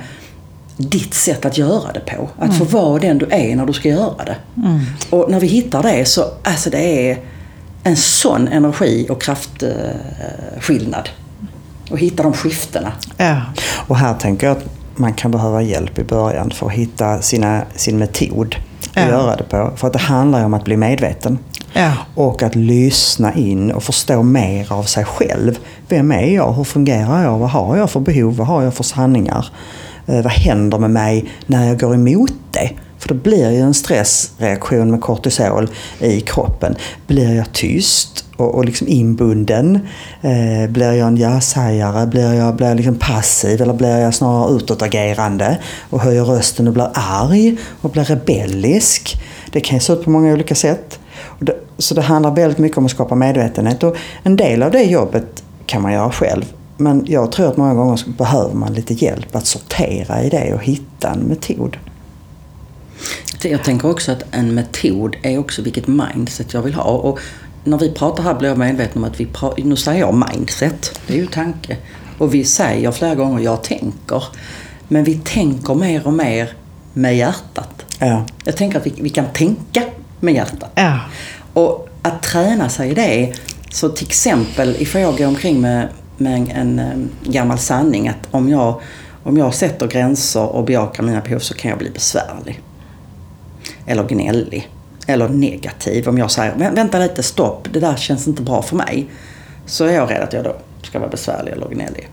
ditt 0.76 1.14
sätt 1.14 1.45
att 1.45 1.59
göra 1.59 1.93
det 1.93 2.00
på. 2.00 2.29
Att 2.38 2.59
få 2.59 2.64
vara 2.64 2.99
den 2.99 3.19
du 3.19 3.26
är 3.31 3.57
när 3.57 3.67
du 3.67 3.73
ska 3.73 3.88
göra 3.88 4.25
det. 4.25 4.37
Och 5.11 5.31
när 5.31 5.41
vi 5.41 5.47
hittar 5.47 5.83
det 5.83 6.05
så, 6.05 6.25
alltså 6.43 6.71
det 6.71 7.11
är 7.11 7.19
en 7.83 7.97
sån 7.97 8.49
energi 8.49 9.07
och 9.11 9.23
kraftskillnad. 9.23 11.09
Och 11.91 11.99
hitta 11.99 12.23
de 12.23 12.33
skiftena. 12.33 12.93
ja, 13.17 13.41
Och 13.87 13.97
här 13.97 14.14
tänker 14.14 14.47
jag 14.47 14.57
att 14.57 14.64
man 14.95 15.12
kan 15.14 15.31
behöva 15.31 15.62
hjälp 15.62 15.99
i 15.99 16.05
början 16.05 16.50
för 16.50 16.67
att 16.67 16.73
hitta 16.73 17.23
sina, 17.23 17.62
sin 17.75 17.99
metod 17.99 18.57
att 18.95 19.02
Ja. 19.02 19.09
göra 19.09 19.37
det 19.37 19.45
på. 19.45 19.71
För 19.76 19.87
att 19.87 19.93
det 19.93 19.99
handlar 19.99 20.38
ju 20.38 20.45
om 20.45 20.55
att 20.55 20.64
bli 20.64 20.76
medveten. 20.76 21.38
ja, 21.73 21.93
Och 22.14 22.43
att 22.43 22.55
lyssna 22.55 23.35
in 23.35 23.71
och 23.73 23.83
förstå 23.83 24.23
mer 24.23 24.73
av 24.73 24.83
sig 24.83 25.05
själv. 25.05 25.59
Vem 25.88 26.12
är 26.12 26.35
jag? 26.35 26.52
Hur 26.52 26.64
fungerar 26.64 27.23
jag? 27.23 27.38
Vad 27.38 27.50
har 27.50 27.76
jag 27.76 27.91
för 27.91 28.00
behov? 28.00 28.37
Vad 28.37 28.47
har 28.47 28.62
jag 28.62 28.75
för 28.75 28.85
sanningar? 28.85 29.47
Eh, 30.06 30.23
vad 30.23 30.32
händer 30.32 30.78
med 30.78 30.90
mig 30.90 31.25
när 31.47 31.68
jag 31.68 31.80
går 31.80 31.94
emot 31.94 32.32
det? 32.50 32.71
För 33.02 33.09
det 33.09 33.14
blir 33.14 33.50
ju 33.50 33.61
en 33.61 33.75
stressreaktion 33.75 34.90
med 34.90 35.00
kortisol 35.00 35.68
i 36.00 36.21
kroppen. 36.21 36.75
Blir 37.06 37.35
jag 37.35 37.52
tyst 37.52 38.25
och, 38.37 38.54
och 38.54 38.64
liksom 38.64 38.88
inbunden? 38.88 39.78
Eh, 40.21 40.71
blir 40.71 40.92
jag 40.92 41.09
en 41.09 41.16
ja-sägare? 41.16 42.06
Blir 42.06 42.32
jag, 42.32 42.56
blir 42.56 42.68
jag 42.68 42.76
liksom 42.76 42.94
passiv 42.94 43.62
eller 43.62 43.75
blir 43.75 43.99
jag 43.99 44.14
snarare 44.14 44.56
utåtagerande 44.56 45.59
och 45.90 46.00
höjer 46.00 46.25
rösten 46.25 46.68
och 46.68 46.75
blir 46.75 46.90
arg 46.94 47.56
och 47.80 47.90
blir 47.90 48.04
rebellisk? 48.04 49.23
Det 49.52 49.61
kan 49.61 49.76
ju 49.76 49.80
se 49.80 49.92
ut 49.92 50.04
på 50.04 50.11
många 50.11 50.32
olika 50.32 50.54
sätt. 50.54 50.99
Och 51.25 51.44
det, 51.44 51.54
så 51.78 51.94
det 51.94 52.02
handlar 52.02 52.30
väldigt 52.30 52.59
mycket 52.59 52.78
om 52.78 52.85
att 52.85 52.90
skapa 52.90 53.14
medvetenhet. 53.14 53.82
Och 53.82 53.97
en 54.23 54.37
del 54.37 54.62
av 54.62 54.71
det 54.71 54.82
jobbet 54.82 55.42
kan 55.66 55.82
man 55.82 55.92
göra 55.92 56.11
själv. 56.11 56.44
Men 56.76 57.05
jag 57.09 57.33
tror 57.33 57.49
att 57.49 57.57
många 57.57 57.75
gånger 57.75 57.97
så 57.97 58.11
behöver 58.11 58.55
man 58.55 58.75
lite 58.75 58.95
hjälp 58.95 59.37
att 59.37 59.47
sortera 59.47 60.23
i 60.23 60.29
det 60.29 60.55
och 60.55 60.64
hitta 60.64 61.11
en 61.11 61.21
metod. 61.21 61.76
Jag 63.43 63.64
tänker 63.64 63.91
också 63.91 64.12
att 64.12 64.23
en 64.31 64.55
metod 64.55 65.17
är 65.23 65.38
också 65.38 65.62
vilket 65.62 65.87
mindset 65.87 66.55
jag 66.55 66.62
vill 66.62 66.75
ha. 66.75 66.83
Och 66.83 67.19
när 67.64 67.79
vi 67.79 67.91
pratar 67.91 68.23
här 68.23 68.35
blir 68.35 68.49
jag 68.49 68.59
medveten 68.59 69.02
om 69.02 69.11
att 69.11 69.21
vi 69.21 69.26
pratar, 69.26 69.62
nu 69.62 69.76
säger 69.76 70.00
jag 70.00 70.25
mindset, 70.33 71.00
det 71.07 71.14
är 71.14 71.19
ju 71.19 71.26
tanke. 71.26 71.76
Och 72.19 72.35
vi 72.35 72.45
säger 72.45 72.91
flera 72.91 73.14
gånger 73.14 73.43
jag 73.43 73.62
tänker. 73.62 74.25
Men 74.88 75.05
vi 75.05 75.14
tänker 75.25 75.75
mer 75.75 76.07
och 76.07 76.12
mer 76.12 76.52
med 76.93 77.17
hjärtat. 77.17 77.85
Ja. 77.99 78.26
Jag 78.45 78.57
tänker 78.57 78.79
att 78.79 78.87
vi, 78.87 78.95
vi 78.97 79.11
kan 79.11 79.26
tänka 79.33 79.83
med 80.21 80.35
hjärtat. 80.35 80.71
ja, 80.75 81.00
Och 81.52 81.88
att 82.02 82.23
träna 82.23 82.69
sig 82.69 82.91
i 82.91 82.95
det. 82.95 83.35
Så 83.71 83.88
till 83.88 84.07
exempel 84.07 84.76
ifall 84.79 85.00
jag 85.02 85.19
går 85.19 85.26
omkring 85.26 85.61
med, 85.61 85.88
med 86.23 86.35
en, 86.35 86.50
en 86.50 86.79
eh, 86.79 87.31
gammal 87.31 87.59
sanning 87.59 88.09
att 88.09 88.29
om 88.31 88.49
jag, 88.49 88.81
Om 89.25 89.37
jag 89.37 89.55
sätter 89.55 89.87
gränser 89.87 90.47
och 90.47 90.64
bejakar 90.64 91.02
mina 91.02 91.21
behov 91.21 91.38
så 91.38 91.55
kan 91.55 91.69
jag 91.69 91.79
bli 91.79 91.91
besvärlig. 91.91 92.61
Eller 93.87 94.05
gnällig. 94.05 94.69
Eller 95.07 95.29
negativ. 95.29 96.09
Om 96.09 96.19
jag 96.19 96.31
säger 96.31 96.71
vänta 96.75 96.99
lite, 96.99 97.23
stopp, 97.23 97.69
det 97.73 97.81
där 97.81 97.97
känns 97.97 98.29
inte 98.29 98.43
bra 98.43 98.62
för 98.62 98.76
mig. 98.76 99.07
Så 99.67 99.85
är 99.85 99.93
jag 99.93 100.11
rädd 100.11 100.23
att 100.23 100.33
jag 100.33 100.45
då 100.45 100.57
ska 100.83 100.99
vara 100.99 101.11
besvärlig 101.11 101.52
eller 101.52 101.69
gnällig. 101.69 102.09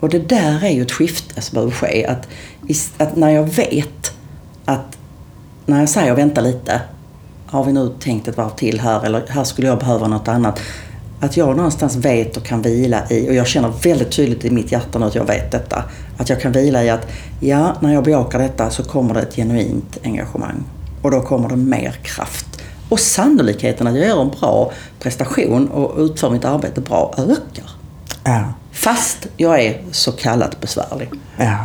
Och 0.00 0.08
det 0.08 0.18
där 0.18 0.64
är 0.64 0.70
ju 0.70 0.82
ett 0.82 0.92
skifte 0.92 1.40
som 1.40 1.54
behöver 1.54 1.72
ske. 1.72 2.06
Att, 2.06 2.28
att 2.98 3.16
när 3.16 3.30
jag 3.30 3.42
vet 3.42 4.12
att 4.64 4.98
när 5.66 5.80
jag 5.80 5.88
säger 5.88 6.14
vänta 6.14 6.40
lite, 6.40 6.80
har 7.46 7.64
vi 7.64 7.72
nu 7.72 7.94
tänkt 8.00 8.28
ett 8.28 8.36
varv 8.36 8.50
till 8.50 8.80
här 8.80 9.04
eller 9.04 9.26
här 9.28 9.44
skulle 9.44 9.68
jag 9.68 9.78
behöva 9.78 10.08
något 10.08 10.28
annat. 10.28 10.60
Att 11.20 11.36
jag 11.36 11.56
någonstans 11.56 11.96
vet 11.96 12.36
och 12.36 12.44
kan 12.44 12.62
vila 12.62 13.02
i, 13.10 13.30
och 13.30 13.34
jag 13.34 13.46
känner 13.46 13.72
väldigt 13.82 14.10
tydligt 14.10 14.44
i 14.44 14.50
mitt 14.50 14.72
hjärta 14.72 14.98
nu 14.98 15.06
att 15.06 15.14
jag 15.14 15.24
vet 15.24 15.50
detta. 15.50 15.84
Att 16.16 16.28
jag 16.28 16.40
kan 16.40 16.52
vila 16.52 16.84
i 16.84 16.90
att, 16.90 17.08
ja, 17.40 17.76
när 17.80 17.94
jag 17.94 18.04
bejakar 18.04 18.38
detta 18.38 18.70
så 18.70 18.82
kommer 18.82 19.14
det 19.14 19.20
ett 19.20 19.36
genuint 19.36 19.98
engagemang. 20.04 20.64
Och 21.02 21.10
då 21.10 21.20
kommer 21.20 21.48
det 21.48 21.56
mer 21.56 21.92
kraft. 22.02 22.46
Och 22.88 23.00
sannolikheten 23.00 23.86
att 23.86 23.96
jag 23.96 24.06
gör 24.06 24.22
en 24.22 24.30
bra 24.40 24.72
prestation 25.00 25.68
och 25.68 26.00
utför 26.00 26.30
mitt 26.30 26.44
arbete 26.44 26.80
bra 26.80 27.14
ökar. 27.16 27.70
Ja. 28.24 28.44
Fast 28.72 29.26
jag 29.36 29.64
är 29.64 29.82
så 29.92 30.12
kallat 30.12 30.60
besvärlig. 30.60 31.10
Ja. 31.36 31.58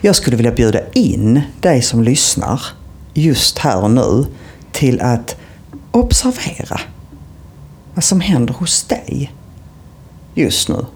Jag 0.00 0.16
skulle 0.16 0.36
vilja 0.36 0.52
bjuda 0.52 0.80
in 0.92 1.40
dig 1.60 1.82
som 1.82 2.02
lyssnar 2.02 2.62
just 3.14 3.58
här 3.58 3.82
och 3.82 3.90
nu 3.90 4.26
till 4.72 5.00
att 5.00 5.36
observera 5.90 6.80
vad 7.94 8.04
som 8.04 8.20
händer 8.20 8.54
hos 8.54 8.84
dig 8.84 9.32
just 10.34 10.68
nu. 10.68 10.86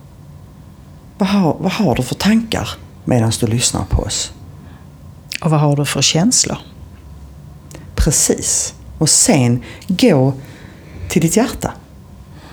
Vad 1.19 1.28
har, 1.28 1.57
vad 1.61 1.73
har 1.73 1.95
du 1.95 2.02
för 2.02 2.14
tankar 2.14 2.69
medan 3.05 3.33
du 3.40 3.47
lyssnar 3.47 3.85
på 3.85 4.02
oss? 4.02 4.33
Och 5.40 5.50
vad 5.50 5.61
har 5.61 5.76
du 5.76 5.85
för 5.85 6.02
känslor? 6.02 6.59
Precis. 7.95 8.75
Och 8.99 9.09
sen 9.09 9.62
gå 9.88 10.33
till 11.09 11.23
ditt 11.23 11.37
hjärta 11.37 11.73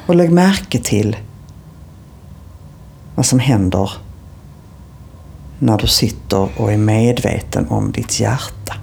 och 0.05 0.15
lägg 0.15 0.31
märke 0.31 0.79
till 0.79 1.17
vad 3.15 3.25
som 3.25 3.39
händer 3.39 3.91
när 5.59 5.77
du 5.77 5.87
sitter 5.87 6.61
och 6.61 6.73
är 6.73 6.77
medveten 6.77 7.67
om 7.69 7.91
ditt 7.91 8.19
hjärta. 8.19 8.75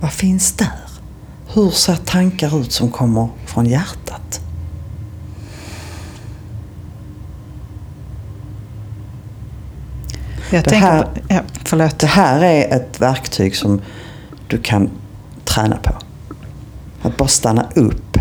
Vad 0.00 0.12
finns 0.12 0.52
där? 0.52 0.68
Hur 1.54 1.70
ser 1.70 1.96
tankar 1.96 2.60
ut 2.60 2.72
som 2.72 2.90
kommer 2.90 3.28
från 3.46 3.66
hjärtat? 3.66 4.03
Jag 10.54 10.64
Det 10.64 10.76
här- 10.76 11.02
på, 11.02 11.08
ja, 11.28 11.40
förlåt. 11.64 11.98
Det 11.98 12.06
här 12.06 12.44
är 12.44 12.76
ett 12.76 13.00
verktyg 13.00 13.56
som 13.56 13.80
du 14.46 14.58
kan 14.58 14.90
träna 15.44 15.76
på. 15.76 15.92
Att 17.02 17.16
bara 17.16 17.28
stanna 17.28 17.66
upp 17.74 18.18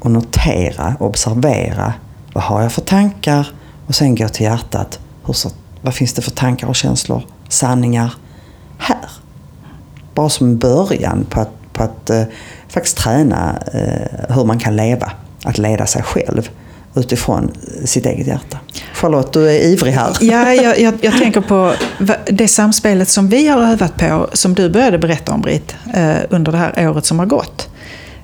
och 0.00 0.10
notera, 0.10 0.96
observera. 1.00 1.92
Vad 2.32 2.44
har 2.44 2.62
jag 2.62 2.72
för 2.72 2.80
tankar? 2.82 3.48
Och 3.86 3.94
sen 3.94 4.14
gå 4.14 4.28
till 4.28 4.44
hjärtat. 4.44 4.98
Hur 5.26 5.32
så, 5.32 5.50
vad 5.82 5.94
finns 5.94 6.12
det 6.12 6.22
för 6.22 6.30
tankar 6.30 6.66
och 6.66 6.76
känslor? 6.76 7.22
Sanningar? 7.48 8.14
Här. 8.78 9.10
Bara 10.14 10.28
som 10.28 10.58
början 10.58 11.26
på 11.30 11.40
att, 11.40 11.72
på 11.72 11.82
att 11.82 12.10
eh, 12.10 12.22
faktiskt 12.68 12.96
träna 12.96 13.58
eh, 13.74 14.34
hur 14.34 14.44
man 14.44 14.58
kan 14.58 14.76
leva. 14.76 15.12
Att 15.44 15.58
leda 15.58 15.86
sig 15.86 16.02
själv 16.02 16.50
utifrån 16.94 17.50
sitt 17.84 18.06
eget 18.06 18.26
hjärta. 18.26 18.58
Charlotte, 18.96 19.32
du 19.32 19.50
är 19.50 19.64
ivrig 19.64 19.92
här. 19.92 20.16
Ja, 20.20 20.52
jag, 20.52 20.80
jag, 20.80 20.94
jag 21.00 21.18
tänker 21.18 21.40
på 21.40 21.72
det 22.26 22.48
samspelet 22.48 23.08
som 23.08 23.28
vi 23.28 23.48
har 23.48 23.62
övat 23.62 23.96
på, 23.96 24.28
som 24.32 24.54
du 24.54 24.70
började 24.70 24.98
berätta 24.98 25.32
om 25.32 25.40
Britt, 25.40 25.74
eh, 25.94 26.16
under 26.30 26.52
det 26.52 26.58
här 26.58 26.88
året 26.88 27.04
som 27.04 27.18
har 27.18 27.26
gått. 27.26 27.68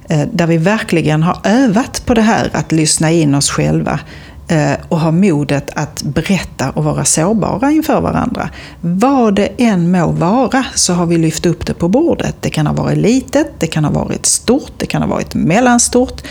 Eh, 0.09 0.29
där 0.33 0.47
vi 0.47 0.57
verkligen 0.57 1.23
har 1.23 1.38
övat 1.45 2.02
på 2.07 2.14
det 2.14 2.21
här 2.21 2.50
att 2.52 2.73
lyssna 2.73 3.11
in 3.11 3.35
oss 3.35 3.50
själva 3.50 4.00
eh, 4.49 4.73
och 4.88 5.00
ha 5.00 5.11
modet 5.11 5.71
att 5.75 6.02
berätta 6.02 6.71
och 6.71 6.85
vara 6.85 7.05
sårbara 7.05 7.71
inför 7.71 8.00
varandra. 8.00 8.49
Vad 8.81 9.35
det 9.35 9.49
än 9.59 9.91
må 9.91 10.07
vara 10.07 10.64
så 10.75 10.93
har 10.93 11.07
vi 11.07 11.19
lyft 11.19 11.47
upp 11.47 11.67
det 11.67 11.75
på 11.75 11.88
bordet. 11.88 12.37
Det 12.41 12.50
kan 12.50 12.67
ha 12.67 12.75
varit 12.75 12.99
litet, 12.99 13.47
det 13.59 13.67
kan 13.67 13.85
ha 13.85 13.93
varit 13.93 14.26
stort, 14.26 14.73
det 14.76 14.87
kan 14.87 15.02
ha 15.02 15.09
varit 15.09 15.35
mellanstort. 15.35 16.23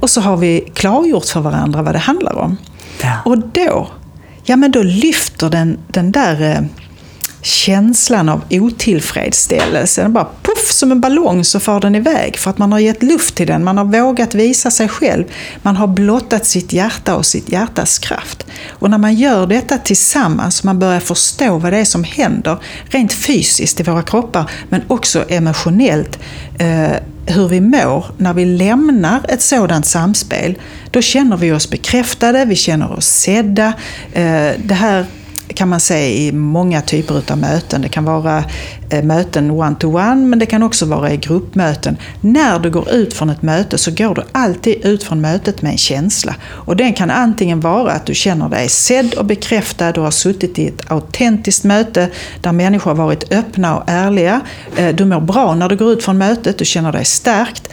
Och 0.00 0.10
så 0.10 0.20
har 0.20 0.36
vi 0.36 0.70
klargjort 0.74 1.24
för 1.24 1.40
varandra 1.40 1.82
vad 1.82 1.94
det 1.94 1.98
handlar 1.98 2.38
om. 2.38 2.56
Ja. 3.02 3.18
Och 3.24 3.38
då, 3.38 3.90
ja 4.44 4.56
men 4.56 4.70
då 4.70 4.82
lyfter 4.82 5.50
den, 5.50 5.78
den 5.88 6.12
där 6.12 6.42
eh, 6.42 6.60
känslan 7.42 8.28
av 8.28 8.42
otillfredsställelse, 8.50 10.02
den 10.02 10.12
bara 10.12 10.28
puff 10.42 10.72
som 10.72 10.92
en 10.92 11.00
ballong 11.00 11.44
så 11.44 11.60
far 11.60 11.80
den 11.80 11.94
iväg. 11.94 12.36
För 12.36 12.50
att 12.50 12.58
man 12.58 12.72
har 12.72 12.78
gett 12.78 13.02
luft 13.02 13.34
till 13.34 13.46
den, 13.46 13.64
man 13.64 13.78
har 13.78 13.84
vågat 13.84 14.34
visa 14.34 14.70
sig 14.70 14.88
själv. 14.88 15.24
Man 15.62 15.76
har 15.76 15.86
blottat 15.86 16.46
sitt 16.46 16.72
hjärta 16.72 17.16
och 17.16 17.26
sitt 17.26 17.52
hjärtas 17.52 17.98
kraft. 17.98 18.46
Och 18.68 18.90
när 18.90 18.98
man 18.98 19.14
gör 19.14 19.46
detta 19.46 19.78
tillsammans, 19.78 20.64
man 20.64 20.78
börjar 20.78 21.00
förstå 21.00 21.58
vad 21.58 21.72
det 21.72 21.78
är 21.78 21.84
som 21.84 22.04
händer, 22.04 22.58
rent 22.84 23.12
fysiskt 23.12 23.80
i 23.80 23.82
våra 23.82 24.02
kroppar, 24.02 24.50
men 24.68 24.82
också 24.88 25.24
emotionellt, 25.28 26.18
eh, 26.58 26.96
hur 27.28 27.48
vi 27.48 27.60
mår 27.60 28.06
när 28.16 28.34
vi 28.34 28.44
lämnar 28.44 29.20
ett 29.28 29.42
sådant 29.42 29.86
samspel, 29.86 30.58
då 30.90 31.02
känner 31.02 31.36
vi 31.36 31.52
oss 31.52 31.70
bekräftade, 31.70 32.44
vi 32.44 32.56
känner 32.56 32.92
oss 32.92 33.06
sedda. 33.06 33.72
Eh, 34.12 34.50
det 34.58 34.74
här 34.74 35.06
kan 35.54 35.68
man 35.68 35.80
se 35.80 36.26
i 36.26 36.32
många 36.32 36.80
typer 36.80 37.22
av 37.32 37.38
möten. 37.38 37.82
Det 37.82 37.88
kan 37.88 38.04
vara 38.04 38.44
eh, 38.90 39.04
möten 39.04 39.50
one-to-one, 39.50 40.26
men 40.26 40.38
det 40.38 40.46
kan 40.46 40.62
också 40.62 40.86
vara 40.86 41.12
i 41.12 41.16
gruppmöten. 41.16 41.96
När 42.20 42.58
du 42.58 42.70
går 42.70 42.90
ut 42.90 43.14
från 43.14 43.30
ett 43.30 43.42
möte 43.42 43.78
så 43.78 43.90
går 43.90 44.14
du 44.14 44.22
alltid 44.32 44.84
ut 44.84 45.04
från 45.04 45.20
mötet 45.20 45.62
med 45.62 45.72
en 45.72 45.78
känsla. 45.78 46.34
Och 46.44 46.76
den 46.76 46.92
kan 46.92 47.10
antingen 47.10 47.60
vara 47.60 47.92
att 47.92 48.06
du 48.06 48.14
känner 48.14 48.48
dig 48.48 48.68
sedd 48.68 49.14
och 49.14 49.24
bekräftad, 49.24 49.92
du 49.92 50.00
har 50.00 50.10
suttit 50.10 50.58
i 50.58 50.68
ett 50.68 50.90
autentiskt 50.90 51.64
möte 51.64 52.08
där 52.40 52.52
människor 52.52 52.90
har 52.90 53.04
varit 53.04 53.32
öppna 53.32 53.76
och 53.76 53.84
ärliga. 53.86 54.40
Eh, 54.76 54.94
du 54.94 55.04
mår 55.04 55.20
bra 55.20 55.54
när 55.54 55.68
du 55.68 55.76
går 55.76 55.92
ut 55.92 56.04
från 56.04 56.18
mötet, 56.18 56.58
du 56.58 56.64
känner 56.64 56.92
dig 56.92 57.04
stärkt. 57.04 57.68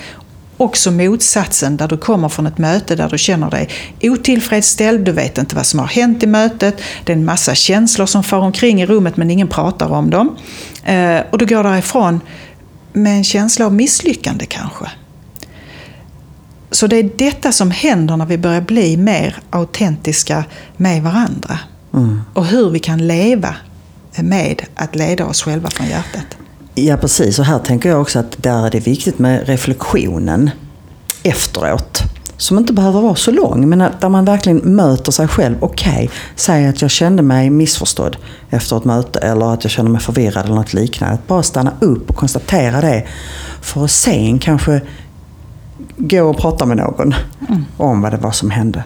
Också 0.58 0.92
motsatsen, 0.92 1.78
där 1.78 1.88
du 1.88 1.98
kommer 1.98 2.30
från 2.30 2.48
ett 2.48 2.58
möte 2.58 2.96
där 2.96 3.10
du 3.10 3.18
känner 3.18 3.50
dig 3.50 3.70
otillfredsställd, 4.02 5.06
du 5.06 5.12
vet 5.12 5.38
inte 5.38 5.56
vad 5.56 5.66
som 5.66 5.80
har 5.80 5.88
hänt 5.88 6.24
i 6.24 6.28
mötet, 6.28 6.82
det 7.04 7.14
är 7.14 7.18
en 7.18 7.26
massa 7.26 7.56
känslor 7.56 8.06
som 8.06 8.24
far 8.24 8.40
omkring 8.40 8.82
i 8.82 8.86
rummet 8.86 9.18
men 9.18 9.32
ingen 9.32 9.48
pratar 9.48 9.92
om 9.92 10.10
dem. 10.10 10.38
Eh, 10.84 11.20
och 11.32 11.38
du 11.38 11.46
går 11.46 11.64
därifrån 11.64 12.20
med 12.94 13.18
en 13.18 13.24
känsla 13.24 13.66
av 13.66 13.74
misslyckande 13.74 14.46
kanske. 14.46 14.86
Så 16.72 16.88
det 16.88 16.96
är 16.96 17.10
detta 17.18 17.52
som 17.52 17.72
händer 17.72 18.18
när 18.18 18.26
vi 18.26 18.38
börjar 18.38 18.62
bli 18.62 18.98
mer 18.98 19.38
autentiska 19.50 20.44
med 20.78 21.04
varandra. 21.04 21.60
Och 22.34 22.46
hur 22.46 22.70
vi 22.70 22.80
kan 22.80 23.08
leva 23.08 23.56
med 24.16 24.66
att 24.76 24.96
leda 24.96 25.26
oss 25.26 25.42
själva 25.42 25.70
från 25.70 25.88
hjärtat. 25.88 26.38
Ja, 26.76 26.98
precis. 26.98 27.40
Och 27.40 27.46
här 27.46 27.60
tänker 27.60 27.90
jag 27.90 28.02
också 28.02 28.20
att 28.20 28.36
där 28.44 28.66
är 28.66 28.72
det 28.72 28.80
viktigt 28.80 29.20
med 29.20 29.48
reflektionen 29.48 30.50
efteråt. 31.24 32.02
Som 32.38 32.58
inte 32.58 32.74
behöver 32.74 33.02
vara 33.02 33.16
så 33.16 33.32
lång, 33.32 33.70
men 33.70 33.82
att- 33.82 34.02
där 34.02 34.10
man 34.10 34.26
verkligen 34.26 34.58
möter 34.58 35.12
sig 35.12 35.28
själv. 35.28 35.56
Okej, 35.60 36.10
säg 36.36 36.68
att 36.68 36.82
jag 36.82 36.92
kände 36.92 37.24
mig 37.24 37.50
missförstådd 37.50 38.18
efter 38.50 38.78
ett 38.78 38.86
möte 38.86 39.20
eller 39.20 39.54
att 39.54 39.64
jag 39.64 39.72
kände 39.72 39.92
mig 39.92 40.02
förvirrad 40.02 40.46
eller 40.46 40.56
något 40.56 40.74
liknande. 40.74 41.14
Att 41.16 41.28
bara 41.28 41.44
stanna 41.44 41.74
upp 41.80 42.10
och 42.10 42.16
konstatera 42.16 42.82
det. 42.82 43.06
För 43.62 43.84
att 43.86 43.92
sen 43.92 44.40
kanske 44.40 44.82
gå 45.98 46.24
och 46.30 46.38
prata 46.38 46.66
med 46.66 46.78
någon 46.78 47.14
om 47.78 48.02
vad 48.02 48.12
det 48.14 48.18
var 48.18 48.32
som 48.32 48.50
hände. 48.50 48.84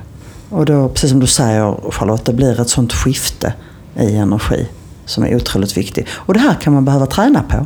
Och 0.50 0.65
då, 0.65 0.89
precis 0.89 1.10
som 1.10 1.19
du 1.19 1.27
säger 1.27 1.91
Charlotte, 1.91 2.25
det 2.25 2.34
blir 2.34 2.62
ett 2.62 2.69
sånt 2.69 2.93
skifte 2.93 3.53
i 4.00 4.15
energi 4.15 4.67
som 5.05 5.24
är 5.24 5.36
otroligt 5.36 5.77
viktigt. 5.77 6.08
Och 6.12 6.34
det 6.34 6.39
här 6.39 6.53
kan 6.53 6.74
man 6.74 6.86
behöva 6.86 7.05
träna 7.05 7.43
på. 7.43 7.65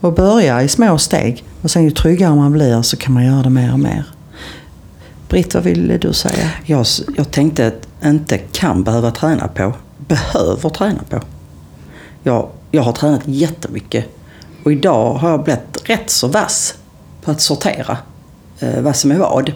Och 0.00 0.12
börja 0.12 0.62
i 0.62 0.68
små 0.68 0.98
steg. 0.98 1.44
Och 1.62 1.70
sen 1.70 1.84
ju 1.84 1.90
tryggare 1.90 2.34
man 2.34 2.52
blir 2.52 2.82
så 2.82 2.96
kan 2.96 3.14
man 3.14 3.24
göra 3.24 3.42
det 3.42 3.50
mer 3.50 3.72
och 3.72 3.80
mer. 3.80 4.04
Britt, 5.28 5.54
vad 5.54 5.62
ville 5.62 5.98
du 5.98 6.12
säga? 6.12 6.50
Jag, 6.64 6.86
jag 7.16 7.30
tänkte 7.30 7.66
att 7.66 7.88
inte 8.04 8.38
kan 8.38 8.84
behöva 8.84 9.10
träna 9.10 9.48
på, 9.48 9.72
behöver 9.98 10.68
träna 10.68 11.02
på. 11.10 11.20
Jag, 12.22 12.48
jag 12.70 12.82
har 12.82 12.92
tränat 12.92 13.22
jättemycket 13.24 14.04
och 14.64 14.72
idag 14.72 15.14
har 15.14 15.30
jag 15.30 15.44
blivit 15.44 15.82
rätt 15.84 16.10
så 16.10 16.28
vass 16.28 16.74
på 17.22 17.30
att 17.30 17.40
sortera 17.40 17.98
eh, 18.60 18.80
vad 18.80 18.96
som 18.96 19.10
är 19.10 19.18
vad. 19.18 19.52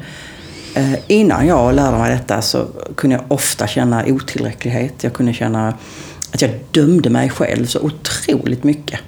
Eh, 0.74 0.94
innan 1.06 1.46
jag 1.46 1.74
lärde 1.74 1.98
mig 1.98 2.12
detta 2.12 2.42
så 2.42 2.66
kunde 2.94 3.16
jag 3.16 3.24
ofta 3.28 3.66
känna 3.66 4.04
otillräcklighet. 4.06 5.04
Jag 5.04 5.12
kunde 5.12 5.32
känna 5.32 5.74
att 6.32 6.42
jag 6.42 6.50
dömde 6.70 7.10
mig 7.10 7.30
själv 7.30 7.66
så 7.66 7.80
otroligt 7.80 8.64
mycket. 8.64 9.00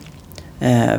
Eh, 0.63 0.91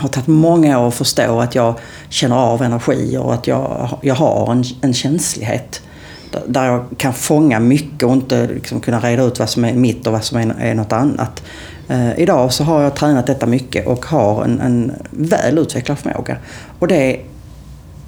har 0.00 0.08
tagit 0.08 0.26
många 0.26 0.78
år 0.80 0.88
att 0.88 0.94
förstå 0.94 1.40
att 1.40 1.54
jag 1.54 1.74
känner 2.08 2.36
av 2.36 2.62
energi 2.62 3.16
och 3.18 3.34
att 3.34 3.46
jag, 3.46 3.88
jag 4.02 4.14
har 4.14 4.52
en, 4.52 4.64
en 4.80 4.94
känslighet. 4.94 5.82
där- 6.46 6.64
jag 6.66 6.84
kan 6.96 7.12
fånga 7.12 7.60
mycket 7.60 8.02
och 8.02 8.12
inte 8.12 8.46
liksom 8.46 8.80
kunna 8.80 9.00
reda 9.00 9.22
ut 9.22 9.38
vad 9.38 9.48
som 9.50 9.64
är 9.64 9.72
mitt 9.72 10.06
och 10.06 10.12
vad 10.12 10.24
som 10.24 10.38
är, 10.38 10.54
är 10.60 10.74
något 10.74 10.92
annat. 10.92 11.42
Eh, 11.88 12.18
idag 12.20 12.52
så 12.52 12.64
har 12.64 12.82
jag 12.82 12.94
tränat 12.96 13.26
detta 13.26 13.46
mycket 13.46 13.86
och 13.86 14.06
har 14.06 14.44
en, 14.44 14.60
en 14.60 14.92
väl 15.10 15.58
utvecklad 15.58 15.98
förmåga. 15.98 16.36
Och 16.78 16.88
det, 16.88 16.96
är- 17.14 17.20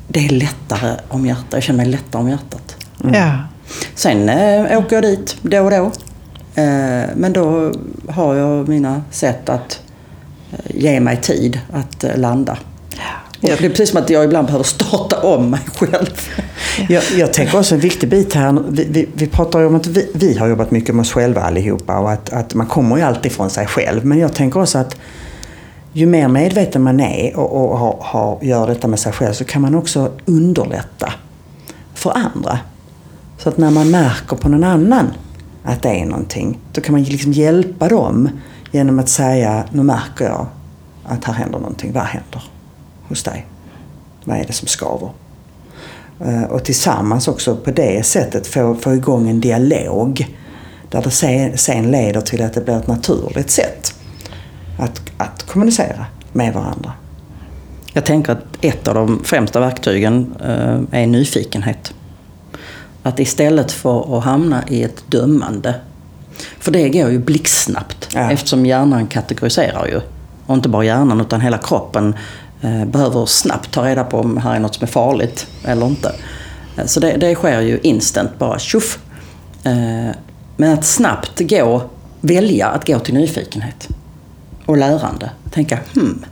det 0.08 0.26
är 0.26 0.30
lättare 0.30 0.94
om 1.08 1.26
hjärtat. 1.26 1.46
Jag 1.52 1.62
känner 1.62 1.76
mig 1.76 1.86
lättare 1.86 2.22
om 2.22 2.28
hjärtat. 2.28 2.76
Ja. 3.12 3.38
Sen 3.94 4.28
eh, 4.28 4.78
åker 4.78 4.96
jag 4.96 5.02
dit 5.02 5.36
då 5.42 5.60
och 5.60 5.70
då. 5.70 5.84
Eh, 6.62 7.04
men 7.16 7.32
då 7.32 7.72
har 8.08 8.34
jag 8.34 8.68
mina 8.68 9.02
sätt 9.10 9.48
att 9.48 9.80
ge 10.66 11.00
mig 11.00 11.16
tid 11.16 11.60
att 11.72 12.04
eh, 12.04 12.16
landa. 12.16 12.58
Och 13.42 13.48
det 13.48 13.64
är 13.64 13.70
precis 13.70 13.90
som 13.90 14.02
att 14.02 14.10
jag 14.10 14.24
ibland 14.24 14.46
behöver 14.46 14.64
starta 14.64 15.20
om 15.20 15.50
mig 15.50 15.60
själv. 15.76 16.28
Jag, 16.88 17.02
jag 17.16 17.32
tänker 17.32 17.58
också 17.58 17.74
en 17.74 17.80
viktig 17.80 18.08
bit 18.08 18.34
här. 18.34 18.62
Vi, 18.68 18.84
vi, 18.84 19.08
vi 19.14 19.26
pratar 19.26 19.64
om 19.64 19.74
att 19.74 19.86
vi, 19.86 20.10
vi 20.14 20.38
har 20.38 20.48
jobbat 20.48 20.70
mycket 20.70 20.94
med 20.94 21.02
oss 21.02 21.12
själva 21.12 21.42
allihopa 21.42 21.98
och 21.98 22.12
att, 22.12 22.30
att 22.30 22.54
man 22.54 22.66
kommer 22.66 22.96
ju 22.96 23.02
alltid 23.02 23.32
från 23.32 23.50
sig 23.50 23.66
själv. 23.66 24.04
Men 24.04 24.18
jag 24.18 24.34
tänker 24.34 24.60
också 24.60 24.78
att 24.78 24.96
ju 25.92 26.06
mer 26.06 26.28
medveten 26.28 26.82
man 26.82 27.00
är 27.00 27.36
och, 27.36 27.70
och 27.70 27.78
har, 27.78 27.96
har, 28.00 28.38
gör 28.42 28.66
detta 28.66 28.88
med 28.88 28.98
sig 28.98 29.12
själv 29.12 29.32
så 29.32 29.44
kan 29.44 29.62
man 29.62 29.74
också 29.74 30.12
underlätta 30.24 31.12
för 31.94 32.10
andra. 32.10 32.58
Så 33.38 33.48
att 33.48 33.58
när 33.58 33.70
man 33.70 33.90
märker 33.90 34.36
på 34.36 34.48
någon 34.48 34.64
annan 34.64 35.12
att 35.62 35.82
det 35.82 35.88
är 35.88 36.04
någonting, 36.04 36.58
då 36.72 36.80
kan 36.80 36.92
man 36.92 37.02
liksom 37.02 37.32
hjälpa 37.32 37.88
dem 37.88 38.28
genom 38.72 38.98
att 38.98 39.08
säga, 39.08 39.64
nu 39.70 39.82
märker 39.82 40.24
jag 40.24 40.46
att 41.04 41.24
här 41.24 41.34
händer 41.34 41.58
någonting. 41.58 41.92
Vad 41.92 42.02
händer 42.04 42.42
hos 43.08 43.22
dig? 43.22 43.46
Vad 44.24 44.36
är 44.36 44.44
det 44.46 44.52
som 44.52 44.68
skaver? 44.68 45.10
Eh, 46.24 46.42
och 46.42 46.64
tillsammans 46.64 47.28
också 47.28 47.56
på 47.56 47.70
det 47.70 48.06
sättet 48.06 48.46
få, 48.46 48.74
få 48.74 48.94
igång 48.94 49.28
en 49.28 49.40
dialog. 49.40 50.36
Där 50.90 51.02
det 51.02 51.10
sen, 51.10 51.58
sen 51.58 51.90
leder 51.90 52.20
till 52.20 52.42
att 52.42 52.54
det 52.54 52.60
blir 52.60 52.76
ett 52.76 52.86
naturligt 52.86 53.50
sätt 53.50 53.94
att, 54.78 55.02
att 55.16 55.42
kommunicera 55.42 56.06
med 56.32 56.54
varandra. 56.54 56.92
Jag 57.92 58.04
tänker 58.04 58.32
att 58.32 58.44
ett 58.60 58.88
av 58.88 58.94
de 58.94 59.24
främsta 59.24 59.60
verktygen 59.60 60.34
eh, 60.40 61.00
är 61.00 61.06
nyfikenhet. 61.06 61.94
Att 63.02 63.20
istället 63.20 63.72
för 63.72 64.18
att 64.18 64.24
hamna 64.24 64.68
i 64.68 64.82
ett 64.82 65.04
dömande, 65.06 65.74
för 66.58 66.70
det 66.72 66.88
går 66.88 67.10
ju 67.10 67.18
blixtsnabbt 67.18 68.08
Ja. 68.14 68.30
eftersom 68.32 68.66
hjärnan 68.66 69.06
kategoriserar 69.06 69.86
ju. 69.86 70.00
Och 70.46 70.54
inte 70.54 70.68
bara 70.68 70.84
hjärnan 70.84 71.20
utan 71.20 71.40
hela 71.40 71.58
kroppen 71.58 72.14
eh, 72.60 72.84
behöver 72.84 73.26
snabbt 73.26 73.70
ta 73.72 73.84
reda 73.86 74.04
på 74.04 74.18
om 74.18 74.36
här 74.36 74.54
är 74.54 74.60
något 74.60 74.74
som 74.74 74.82
är 74.82 74.86
farligt 74.90 75.46
eller 75.64 75.86
inte. 75.86 76.14
Eh, 76.76 76.86
Så 76.86 77.00
det, 77.00 77.12
det 77.16 77.34
sker 77.34 77.60
ju 77.60 77.78
instant, 77.82 78.38
bara 78.38 78.58
tjoff. 78.58 78.98
Eh, 79.64 80.16
men 80.56 80.72
att 80.72 80.84
snabbt 80.84 81.40
gå, 81.40 81.82
välja 82.20 82.66
att 82.68 82.86
gå 82.86 82.98
till 82.98 83.14
nyfikenhet 83.14 83.88
och 84.66 84.76
lärande. 84.76 85.30
Tänka, 85.50 85.78
hmm, 85.94 86.24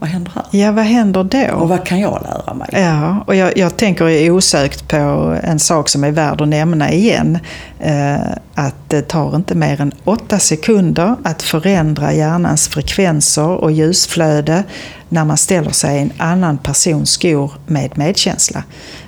vad 0.00 0.10
händer 0.10 0.32
här? 0.34 0.44
ja, 0.50 0.72
vad 0.72 0.84
händer 0.84 1.24
då? 1.24 1.56
Och 1.56 1.68
vad 1.68 1.84
kan 1.84 2.00
jag 2.00 2.22
lära 2.22 2.54
mig? 2.54 2.68
Ja, 2.72 3.24
och 3.26 3.34
jag, 3.34 3.58
jag 3.58 3.76
tänker 3.76 4.30
osökt 4.30 4.88
på 4.88 4.96
en 5.42 5.58
sak 5.58 5.88
som 5.88 6.04
är 6.04 6.10
värd 6.10 6.40
att 6.40 6.48
nämna 6.48 6.92
igen. 6.92 7.38
Eh, 7.78 8.16
att 8.54 8.74
det 8.88 9.02
tar 9.02 9.36
inte 9.36 9.54
mer 9.54 9.80
än 9.80 9.92
åtta 10.04 10.38
sekunder 10.38 11.16
att 11.24 11.42
förändra 11.42 12.12
hjärnans 12.12 12.68
frekvenser 12.68 13.48
och 13.48 13.72
ljusflöde 13.72 14.64
när 15.08 15.24
man 15.24 15.36
ställer 15.36 15.70
sig 15.70 15.96
i 15.96 16.00
en 16.00 16.12
annan 16.18 16.58
persons 16.58 17.10
skor 17.10 17.52
med 17.66 17.98
medkänsla. 17.98 18.64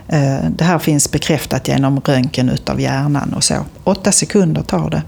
Eh, 0.08 0.38
det 0.56 0.64
här 0.64 0.78
finns 0.78 1.10
bekräftat 1.10 1.68
genom 1.68 2.00
röntgen 2.00 2.48
utav 2.48 2.80
hjärnan 2.80 3.32
och 3.36 3.44
så. 3.44 3.54
Åtta 3.84 4.12
sekunder 4.12 4.62
tar 4.62 4.90
det. 4.90 5.02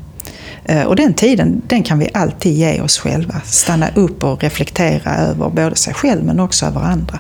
Eh, 0.64 0.82
Och 0.82 0.96
den 0.96 1.14
tiden 1.14 1.62
den 1.66 1.82
kan 1.82 1.98
vi 1.98 2.08
alltid 2.14 2.52
ge 2.52 2.80
oss 2.80 2.98
själva. 2.98 3.40
Stanna 3.44 3.88
upp 3.94 4.24
och 4.24 4.42
reflektera 4.42 5.16
över 5.16 5.50
både 5.50 5.76
sig 5.76 5.94
själv 5.94 6.24
men 6.24 6.40
också 6.40 6.66
över 6.66 6.80
andra. 6.80 7.18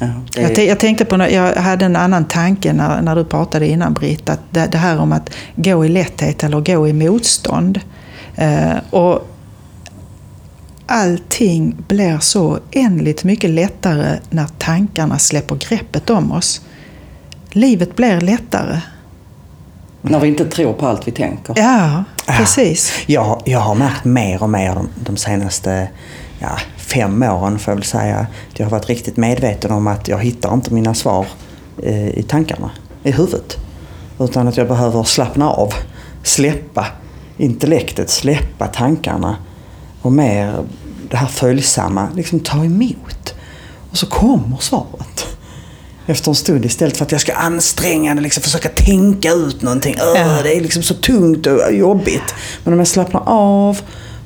Ja, 0.00 0.06
det 0.34 0.40
Jag, 0.40 0.50
är, 0.50 0.54
t- 0.54 0.66
jag 0.68 0.80
tänkte 0.80 1.04
på, 1.04 1.16
jag 1.30 1.54
hade 1.56 1.84
en 1.84 1.96
annan 1.96 2.24
tanke 2.24 2.72
när, 2.72 3.02
när 3.02 3.16
du 3.16 3.24
pratade 3.24 3.66
innan 3.66 3.94
Britt, 3.94 4.28
att 4.30 4.40
det, 4.50 4.66
det 4.66 4.78
här 4.78 4.98
om 4.98 5.12
att 5.12 5.30
gå 5.56 5.84
i 5.84 5.88
lätthet 5.88 6.44
eller 6.44 6.60
gå 6.60 6.88
i 6.88 6.92
motstånd. 6.92 7.80
Eh, 8.36 8.76
och 8.90 9.28
allting 10.86 11.76
blir 11.88 12.18
så 12.18 12.58
oändligt 12.74 13.24
mycket 13.24 13.50
lättare 13.50 14.18
när 14.30 14.46
tankarna 14.58 15.18
släpper 15.18 15.56
greppet 15.68 16.10
om 16.10 16.32
oss. 16.32 16.60
Livet 17.50 17.96
blir 17.96 18.20
lättare. 18.20 18.80
När 20.08 20.20
vi 20.20 20.28
inte 20.28 20.44
tror 20.44 20.72
på 20.72 20.86
allt 20.86 21.08
vi 21.08 21.12
tänker. 21.12 21.54
Ja, 21.56 22.04
precis. 22.26 22.92
Jag, 23.06 23.42
jag 23.44 23.60
har 23.60 23.74
märkt 23.74 24.04
mer 24.04 24.42
och 24.42 24.50
mer 24.50 24.74
de, 24.74 24.88
de 25.04 25.16
senaste 25.16 25.88
ja, 26.38 26.58
fem 26.76 27.22
åren 27.22 27.58
får 27.58 27.72
jag 27.72 27.76
väl 27.76 27.84
säga. 27.84 28.26
Jag 28.54 28.66
har 28.66 28.70
varit 28.70 28.88
riktigt 28.88 29.16
medveten 29.16 29.70
om 29.70 29.86
att 29.86 30.08
jag 30.08 30.18
hittar 30.18 30.54
inte 30.54 30.74
mina 30.74 30.94
svar 30.94 31.26
eh, 31.82 32.08
i 32.08 32.22
tankarna, 32.22 32.70
i 33.02 33.10
huvudet. 33.10 33.56
Utan 34.18 34.48
att 34.48 34.56
jag 34.56 34.68
behöver 34.68 35.04
slappna 35.04 35.50
av, 35.50 35.74
släppa 36.22 36.86
intellektet, 37.36 38.10
släppa 38.10 38.66
tankarna 38.66 39.36
och 40.02 40.12
mer 40.12 40.64
det 41.10 41.16
här 41.16 41.26
följsamma, 41.26 42.08
liksom 42.14 42.40
ta 42.40 42.64
emot. 42.64 43.34
Och 43.90 43.96
så 43.96 44.06
kommer 44.06 44.56
svaret. 44.56 45.27
Efter 46.08 46.30
en 46.30 46.34
stund 46.34 46.64
istället 46.64 46.96
för 46.96 47.04
att 47.04 47.12
jag 47.12 47.20
ska 47.20 47.32
anstränga 47.32 48.14
mig, 48.14 48.22
liksom 48.22 48.42
försöka 48.42 48.68
tänka 48.68 49.32
ut 49.32 49.62
någonting. 49.62 49.94
Öh. 50.16 50.42
Det 50.42 50.56
är 50.56 50.60
liksom 50.60 50.82
så 50.82 50.94
tungt 50.94 51.46
och 51.46 51.72
jobbigt. 51.72 52.34
Men 52.64 52.72
om 52.72 52.78
jag 52.78 52.88
slappnar 52.88 53.22
av 53.26 53.80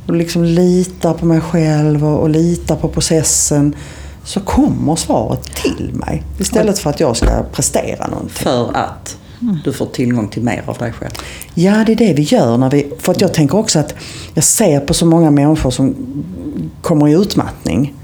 och 0.07 0.15
liksom 0.15 0.45
litar 0.45 1.15
på 1.15 1.27
mig 1.27 1.41
själv 1.41 2.05
och, 2.05 2.21
och 2.21 2.31
litar 2.31 2.77
på 2.77 2.89
processen 2.89 3.77
så 4.25 4.41
kommer 4.41 4.97
svaret 4.97 5.55
till 5.55 5.91
mig. 5.93 6.23
Istället 6.39 6.79
för 6.79 6.91
att 6.91 7.01
jag 7.01 7.17
ska 7.17 7.43
prestera 7.53 8.07
någonting. 8.07 8.35
För 8.35 8.77
att 8.77 9.17
du 9.65 9.73
får 9.73 9.87
tillgång 9.87 10.29
till 10.29 10.43
mer 10.43 10.63
av 10.67 10.79
dig 10.79 10.93
själv. 10.93 11.13
Ja, 11.55 11.85
det 11.87 11.93
är 11.93 11.97
det 11.97 12.13
vi 12.13 12.23
gör. 12.23 12.59
När 12.59 12.71
vi, 12.71 12.93
för 12.99 13.13
att 13.13 13.21
jag 13.21 13.35
tänker 13.35 13.59
också 13.59 13.79
att 13.79 13.95
jag 14.35 14.45
ser 14.45 14.81
på 14.81 14.95
så 14.95 15.07
många 15.07 15.31
människor 15.31 15.71
som 15.71 15.95
kommer 16.83 17.09
i 17.09 17.13
utmattning. 17.13 17.95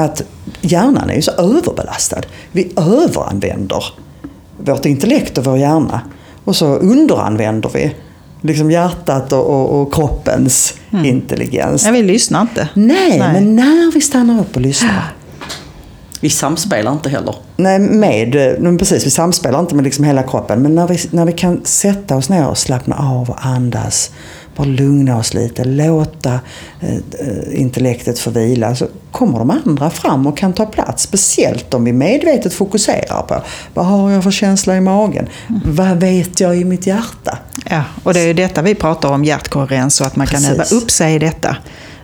Att 0.00 0.22
hjärnan 0.60 1.10
är 1.10 1.14
ju 1.14 1.22
så 1.22 1.30
överbelastad. 1.30 2.20
Vi 2.52 2.72
överanvänder 2.76 3.84
vårt 4.58 4.86
intellekt 4.86 5.38
och 5.38 5.44
vår 5.44 5.58
hjärna. 5.58 6.00
Och 6.44 6.56
så 6.56 6.66
underanvänder 6.66 7.70
vi 7.74 7.94
liksom 8.40 8.70
hjärtat 8.70 9.32
och, 9.32 9.46
och, 9.46 9.80
och 9.80 9.94
kroppens 9.94 10.74
intelligens. 11.04 11.84
Ja, 11.86 11.92
vi 11.92 12.02
lyssnar 12.02 12.40
inte. 12.40 12.68
Nej, 12.74 13.18
men 13.18 13.56
när 13.56 13.92
vi 13.94 14.00
stannar 14.00 14.40
upp 14.40 14.56
och 14.56 14.62
lyssnar. 14.62 15.12
Vi 16.22 16.30
samspelar 16.30 16.92
inte 16.92 17.08
heller. 17.08 17.34
Nej, 17.56 17.78
med, 17.78 18.32
precis, 18.78 19.06
vi 19.06 19.10
samspelar 19.10 19.60
inte 19.60 19.74
med 19.74 19.84
liksom 19.84 20.04
hela 20.04 20.22
kroppen. 20.22 20.62
Men 20.62 20.74
när 20.74 20.88
vi, 20.88 20.98
när 21.10 21.24
vi 21.24 21.32
kan 21.32 21.60
sätta 21.64 22.16
oss 22.16 22.28
ner 22.28 22.48
och 22.48 22.58
slappna 22.58 22.96
av 22.96 23.30
och 23.30 23.46
andas. 23.46 24.10
Bara 24.60 24.68
lugna 24.68 25.16
oss 25.18 25.34
lite, 25.34 25.64
låta 25.64 26.40
eh, 26.80 26.94
eh, 26.94 27.60
intellektet 27.60 28.18
få 28.18 28.30
vila. 28.30 28.74
Så 28.74 28.86
kommer 29.10 29.38
de 29.38 29.50
andra 29.50 29.90
fram 29.90 30.26
och 30.26 30.36
kan 30.36 30.52
ta 30.52 30.66
plats. 30.66 31.02
Speciellt 31.02 31.74
om 31.74 31.84
vi 31.84 31.92
medvetet 31.92 32.54
fokuserar 32.54 33.22
på 33.22 33.42
vad 33.74 33.86
har 33.86 34.10
jag 34.10 34.24
för 34.24 34.30
känsla 34.30 34.76
i 34.76 34.80
magen? 34.80 35.28
Vad 35.64 36.00
vet 36.00 36.40
jag 36.40 36.56
i 36.56 36.64
mitt 36.64 36.86
hjärta? 36.86 37.38
Ja, 37.70 37.82
och 38.02 38.14
det 38.14 38.20
är 38.20 38.26
ju 38.26 38.34
detta 38.34 38.62
vi 38.62 38.74
pratar 38.74 39.08
om, 39.08 39.24
hjärtkoherens 39.24 40.00
och 40.00 40.06
att 40.06 40.16
man 40.16 40.26
kan 40.26 40.42
Precis. 40.42 40.72
öva 40.72 40.82
upp 40.82 40.90
sig 40.90 41.14
i 41.14 41.18
detta. 41.18 41.56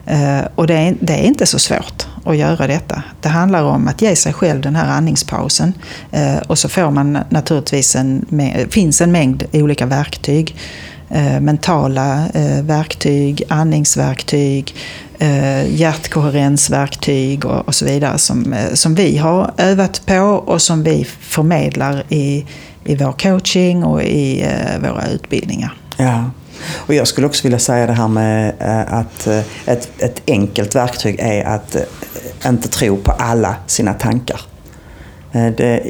Eh, 0.06 0.40
och 0.54 0.66
det 0.66 0.74
är, 0.74 0.96
det 1.00 1.12
är 1.12 1.24
inte 1.24 1.46
så 1.46 1.58
svårt 1.58 2.06
att 2.24 2.36
göra 2.36 2.66
detta. 2.66 3.02
Det 3.20 3.28
handlar 3.28 3.62
om 3.62 3.88
att 3.88 4.02
ge 4.02 4.16
sig 4.16 4.32
själv 4.32 4.60
den 4.60 4.76
här 4.76 4.88
andningspausen. 4.88 5.72
Och 6.46 6.58
så 6.58 6.68
får 6.68 6.90
man 6.90 7.18
naturligtvis 7.28 7.96
en, 7.96 8.26
finns 8.70 9.00
en 9.00 9.12
mängd 9.12 9.44
olika 9.52 9.86
verktyg. 9.86 10.56
Eh, 11.10 11.40
mentala 11.40 12.28
eh, 12.34 12.62
verktyg, 12.62 13.42
andningsverktyg, 13.48 14.74
eh, 15.18 15.74
hjärtkoherensverktyg 15.74 17.44
och, 17.44 17.74
så 17.74 17.84
vidare 17.84 18.18
som, 18.18 18.54
som 18.74 18.94
vi 18.94 19.16
har 19.16 19.50
övat 19.56 20.06
på 20.06 20.22
och 20.46 20.62
som 20.62 20.82
vi 20.82 21.04
förmedlar 21.04 22.04
i, 22.08 22.46
i 22.84 22.96
vår 22.96 23.12
coaching 23.12 23.84
och 23.84 24.02
i 24.02 24.46
våra 24.80 25.08
utbildningar. 25.08 25.74
Ja. 25.96 26.30
Och 26.74 26.94
jag 26.94 27.08
skulle 27.08 27.26
också 27.26 27.42
vilja 27.42 27.58
säga 27.58 27.86
det 27.86 27.92
här 27.92 28.08
med 28.08 28.54
att 28.88 29.26
ett, 29.66 29.88
ett 29.98 30.22
enkelt 30.26 30.74
verktyg 30.74 31.16
är 31.18 31.44
att 31.44 31.76
inte 32.46 32.68
tro 32.68 32.96
på 32.96 33.12
alla 33.12 33.54
sina 33.66 33.94
tankar. 33.94 34.40
Det, 35.32 35.82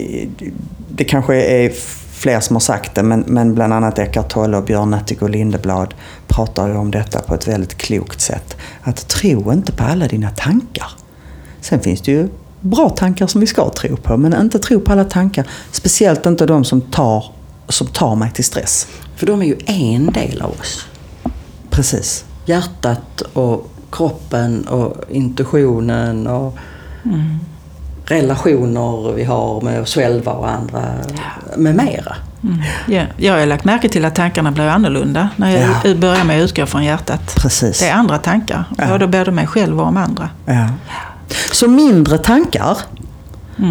det 0.88 1.04
kanske 1.04 1.34
är 1.34 1.72
fler 2.16 2.40
som 2.40 2.56
har 2.56 2.60
sagt 2.60 2.94
det, 2.94 3.02
men, 3.02 3.20
men 3.26 3.54
bland 3.54 3.72
annat 3.72 3.98
Eckart 3.98 4.28
Tolle 4.28 4.56
och 4.56 4.64
Björn 4.64 4.90
Natthiko 4.90 5.26
Lindeblad 5.26 5.94
pratar 6.28 6.68
ju 6.68 6.76
om 6.76 6.90
detta 6.90 7.20
på 7.20 7.34
ett 7.34 7.48
väldigt 7.48 7.74
klokt 7.78 8.20
sätt. 8.20 8.56
Att 8.82 9.08
tro 9.08 9.52
inte 9.52 9.72
på 9.72 9.84
alla 9.84 10.08
dina 10.08 10.30
tankar. 10.30 10.90
Sen 11.60 11.80
finns 11.80 12.00
det 12.00 12.12
ju 12.12 12.28
bra 12.60 12.90
tankar 12.90 13.26
som 13.26 13.40
vi 13.40 13.46
ska 13.46 13.70
tro 13.70 13.96
på, 13.96 14.16
men 14.16 14.40
inte 14.40 14.58
tro 14.58 14.80
på 14.80 14.92
alla 14.92 15.04
tankar. 15.04 15.46
Speciellt 15.70 16.26
inte 16.26 16.46
de 16.46 16.64
som 16.64 16.80
tar, 16.80 17.24
som 17.68 17.86
tar 17.86 18.16
mig 18.16 18.30
till 18.30 18.44
stress. 18.44 18.86
För 19.16 19.26
de 19.26 19.42
är 19.42 19.46
ju 19.46 19.56
en 19.66 20.06
del 20.06 20.42
av 20.42 20.50
oss. 20.50 20.86
Precis. 21.70 22.24
Hjärtat 22.46 23.20
och 23.32 23.70
kroppen 23.90 24.68
och 24.68 24.96
intuitionen 25.10 26.26
och 26.26 26.58
relationer 28.06 29.12
vi 29.12 29.24
har 29.24 29.60
med 29.60 29.80
oss 29.80 29.94
själva 29.94 30.32
och 30.32 30.48
andra 30.50 30.82
med 31.56 31.74
mera. 31.76 32.16
Ja, 32.88 33.02
jag 33.16 33.38
har 33.38 33.46
lagt 33.46 33.64
märke 33.64 33.88
till 33.88 34.04
att 34.04 34.14
tankarna 34.14 34.50
blir 34.52 34.64
annorlunda 34.68 35.28
när 35.36 35.50
jag 35.60 35.68
Ja. 35.84 35.94
börjar 35.94 36.24
med 36.24 36.36
att 36.38 36.44
utgå 36.44 36.66
från 36.66 36.84
hjärtat. 36.84 37.34
Precis. 37.36 37.78
Det 37.80 37.88
är 37.88 37.94
andra 37.94 38.18
tankar, 38.18 38.64
Ja. 38.78 38.86
både, 38.88 39.06
både 39.06 39.30
mig 39.30 39.46
själv 39.46 39.80
och 39.80 39.86
om 39.86 39.96
andra. 39.96 40.28
Ja. 40.46 40.68
Så 41.52 41.68
mindre 41.68 42.18
tankar 42.18 42.76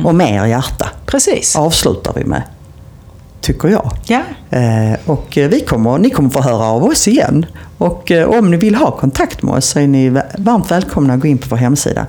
och 0.06 0.16
mer 0.16 0.46
hjärta 0.46 0.90
Precis. 1.06 1.56
avslutar 1.56 2.14
vi 2.16 2.26
med. 2.26 2.42
Tycker 3.42 3.68
jag. 3.68 3.92
Ja. 4.06 4.22
Eh, 4.58 5.00
och 5.06 5.28
vi 5.36 5.60
kommer, 5.68 5.98
ni 5.98 6.10
kommer 6.10 6.30
få 6.30 6.42
höra 6.42 6.64
av 6.66 6.84
oss 6.84 7.08
igen. 7.08 7.46
Och 7.78 8.12
eh, 8.12 8.30
om 8.30 8.52
ni 8.52 8.58
vill 8.58 8.76
ha 8.76 8.92
kontakt 8.92 9.42
med 9.44 9.54
oss 9.54 9.66
så 9.66 9.80
är 9.80 9.88
ni 9.88 10.10
varmt 10.38 10.72
välkomna 10.72 11.14
att 11.14 11.20
gå 11.20 11.28
in 11.28 11.38
på 11.38 11.48
vår 11.50 11.58
hemsida 11.58 12.06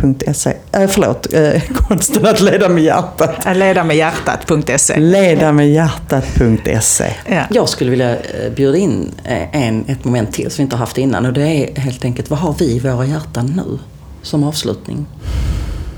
coachmastery.se. 0.00 0.56
Eh, 0.72 0.88
förlåt, 0.88 1.32
eh, 1.32 1.62
konsten 1.88 2.26
att 2.26 2.40
leda 2.40 2.68
med 2.68 2.84
hjärtat. 2.84 3.56
Leda 3.56 3.84
med 3.84 3.96
hjärtat.se. 3.96 5.00
Leda 5.00 5.52
med 5.52 5.70
hjärtat.se. 5.70 7.12
Ja. 7.28 7.42
Jag 7.50 7.68
skulle 7.68 7.90
vilja 7.90 8.16
eh, 8.16 8.52
bjuda 8.56 8.78
in 8.78 9.10
eh, 9.24 9.56
en, 9.66 9.84
ett 9.88 10.04
moment 10.04 10.32
till 10.32 10.50
som 10.50 10.56
vi 10.56 10.62
inte 10.62 10.76
har 10.76 10.80
haft 10.80 10.98
innan 10.98 11.26
och 11.26 11.32
det 11.32 11.42
är 11.42 11.80
helt 11.80 12.04
enkelt 12.04 12.30
vad 12.30 12.38
har 12.38 12.54
vi 12.58 12.64
i 12.64 12.78
våra 12.78 13.06
hjärtan 13.06 13.46
nu 13.46 13.78
som 14.22 14.44
avslutning 14.44 15.06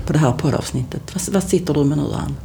på 0.05 0.13
det 0.13 0.19
här 0.19 0.31
poddavsnittet? 0.31 1.01
Vad, 1.13 1.33
vad 1.33 1.43
sitter 1.43 1.73
du 1.73 1.83
med 1.83 1.97
nu 1.97 2.03
Ann? 2.03 2.35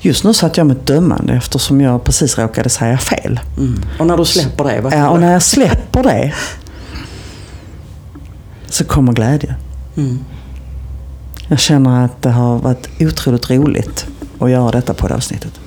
Just 0.00 0.24
nu 0.24 0.34
satt 0.34 0.56
jag 0.56 0.66
med 0.66 0.76
dömande 0.76 1.32
eftersom 1.32 1.80
jag 1.80 2.04
precis 2.04 2.38
råkade 2.38 2.68
säga 2.68 2.98
fel. 2.98 3.40
Mm. 3.56 3.82
Och 3.98 4.06
när 4.06 4.16
du 4.16 4.24
släpper 4.24 4.64
det, 4.64 4.80
vad 4.80 4.92
Ja, 4.92 5.08
och 5.08 5.20
när 5.20 5.32
jag 5.32 5.42
släpper 5.42 6.02
det 6.02 6.34
så 8.68 8.84
kommer 8.84 9.12
glädje. 9.12 9.54
Mm. 9.96 10.24
Jag 11.48 11.58
känner 11.58 12.04
att 12.04 12.22
det 12.22 12.30
har 12.30 12.58
varit 12.58 12.88
otroligt 13.00 13.50
roligt 13.50 14.06
att 14.38 14.50
göra 14.50 14.70
detta 14.70 14.94
på 14.94 15.08
det 15.08 15.14
avsnittet. 15.14 15.60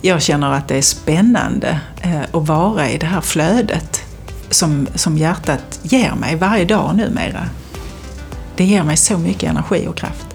Jag 0.00 0.22
känner 0.22 0.52
att 0.52 0.68
det 0.68 0.76
är 0.76 0.82
spännande 0.82 1.80
eh, 2.02 2.20
att 2.32 2.48
vara 2.48 2.90
i 2.90 2.98
det 2.98 3.06
här 3.06 3.20
flödet 3.20 4.02
som, 4.50 4.88
som 4.94 5.18
hjärtat 5.18 5.80
ger 5.82 6.14
mig 6.14 6.36
varje 6.36 6.64
dag 6.64 6.96
numera. 6.96 7.48
Det 8.56 8.64
ger 8.64 8.82
mig 8.82 8.96
så 8.96 9.18
mycket 9.18 9.50
energi 9.50 9.86
och 9.88 9.96
kraft. 9.96 10.26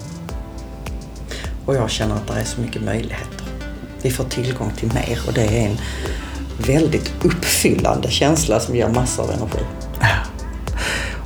Och 1.66 1.74
jag 1.74 1.90
känner 1.90 2.14
att 2.14 2.26
det 2.26 2.40
är 2.40 2.44
så 2.44 2.60
mycket 2.60 2.82
möjligheter. 2.82 3.46
Vi 4.02 4.10
får 4.10 4.24
tillgång 4.24 4.70
till 4.76 4.92
mer 4.94 5.18
och 5.26 5.32
det 5.32 5.42
är 5.42 5.68
en 5.68 5.76
väldigt 6.66 7.12
uppfyllande 7.24 8.10
känsla 8.10 8.60
som 8.60 8.76
ger 8.76 8.88
massor 8.88 9.22
av 9.22 9.30
energi. 9.30 9.64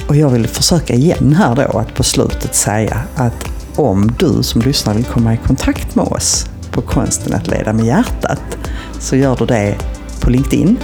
Och 0.09 0.17
jag 0.17 0.31
vill 0.31 0.47
försöka 0.47 0.95
igen 0.95 1.33
här 1.33 1.55
då 1.55 1.79
att 1.79 1.95
på 1.95 2.03
slutet 2.03 2.55
säga 2.55 3.01
att 3.17 3.51
om 3.77 4.11
du 4.19 4.43
som 4.43 4.61
lyssnar 4.61 4.95
vill 4.95 5.05
komma 5.05 5.35
i 5.35 5.37
kontakt 5.37 5.95
med 5.95 6.05
oss 6.05 6.47
på 6.71 6.83
Konsten 6.83 7.35
att 7.35 7.49
leda 7.49 7.73
med 7.73 7.87
hjärtat 7.87 8.59
så 8.99 9.17
gör 9.17 9.37
du 9.37 9.47
det 9.47 9.77
på 10.21 10.31
LinkedIn 10.31 10.79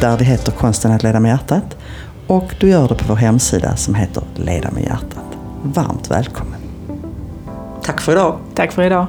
där 0.00 0.18
det 0.18 0.24
heter 0.24 0.52
Konsten 0.52 0.92
att 0.92 1.02
leda 1.02 1.20
med 1.20 1.28
hjärtat 1.28 1.76
och 2.26 2.54
du 2.60 2.68
gör 2.68 2.88
det 2.88 2.94
på 2.94 3.04
vår 3.08 3.16
hemsida 3.16 3.76
som 3.76 3.94
heter 3.94 4.22
Leda 4.34 4.70
med 4.70 4.82
hjärtat. 4.82 5.38
Varmt 5.62 6.10
välkommen! 6.10 6.60
Tack 7.82 8.00
för 8.00 8.12
idag! 8.12 8.38
Tack 8.54 8.72
för 8.72 8.82
idag. 8.82 9.06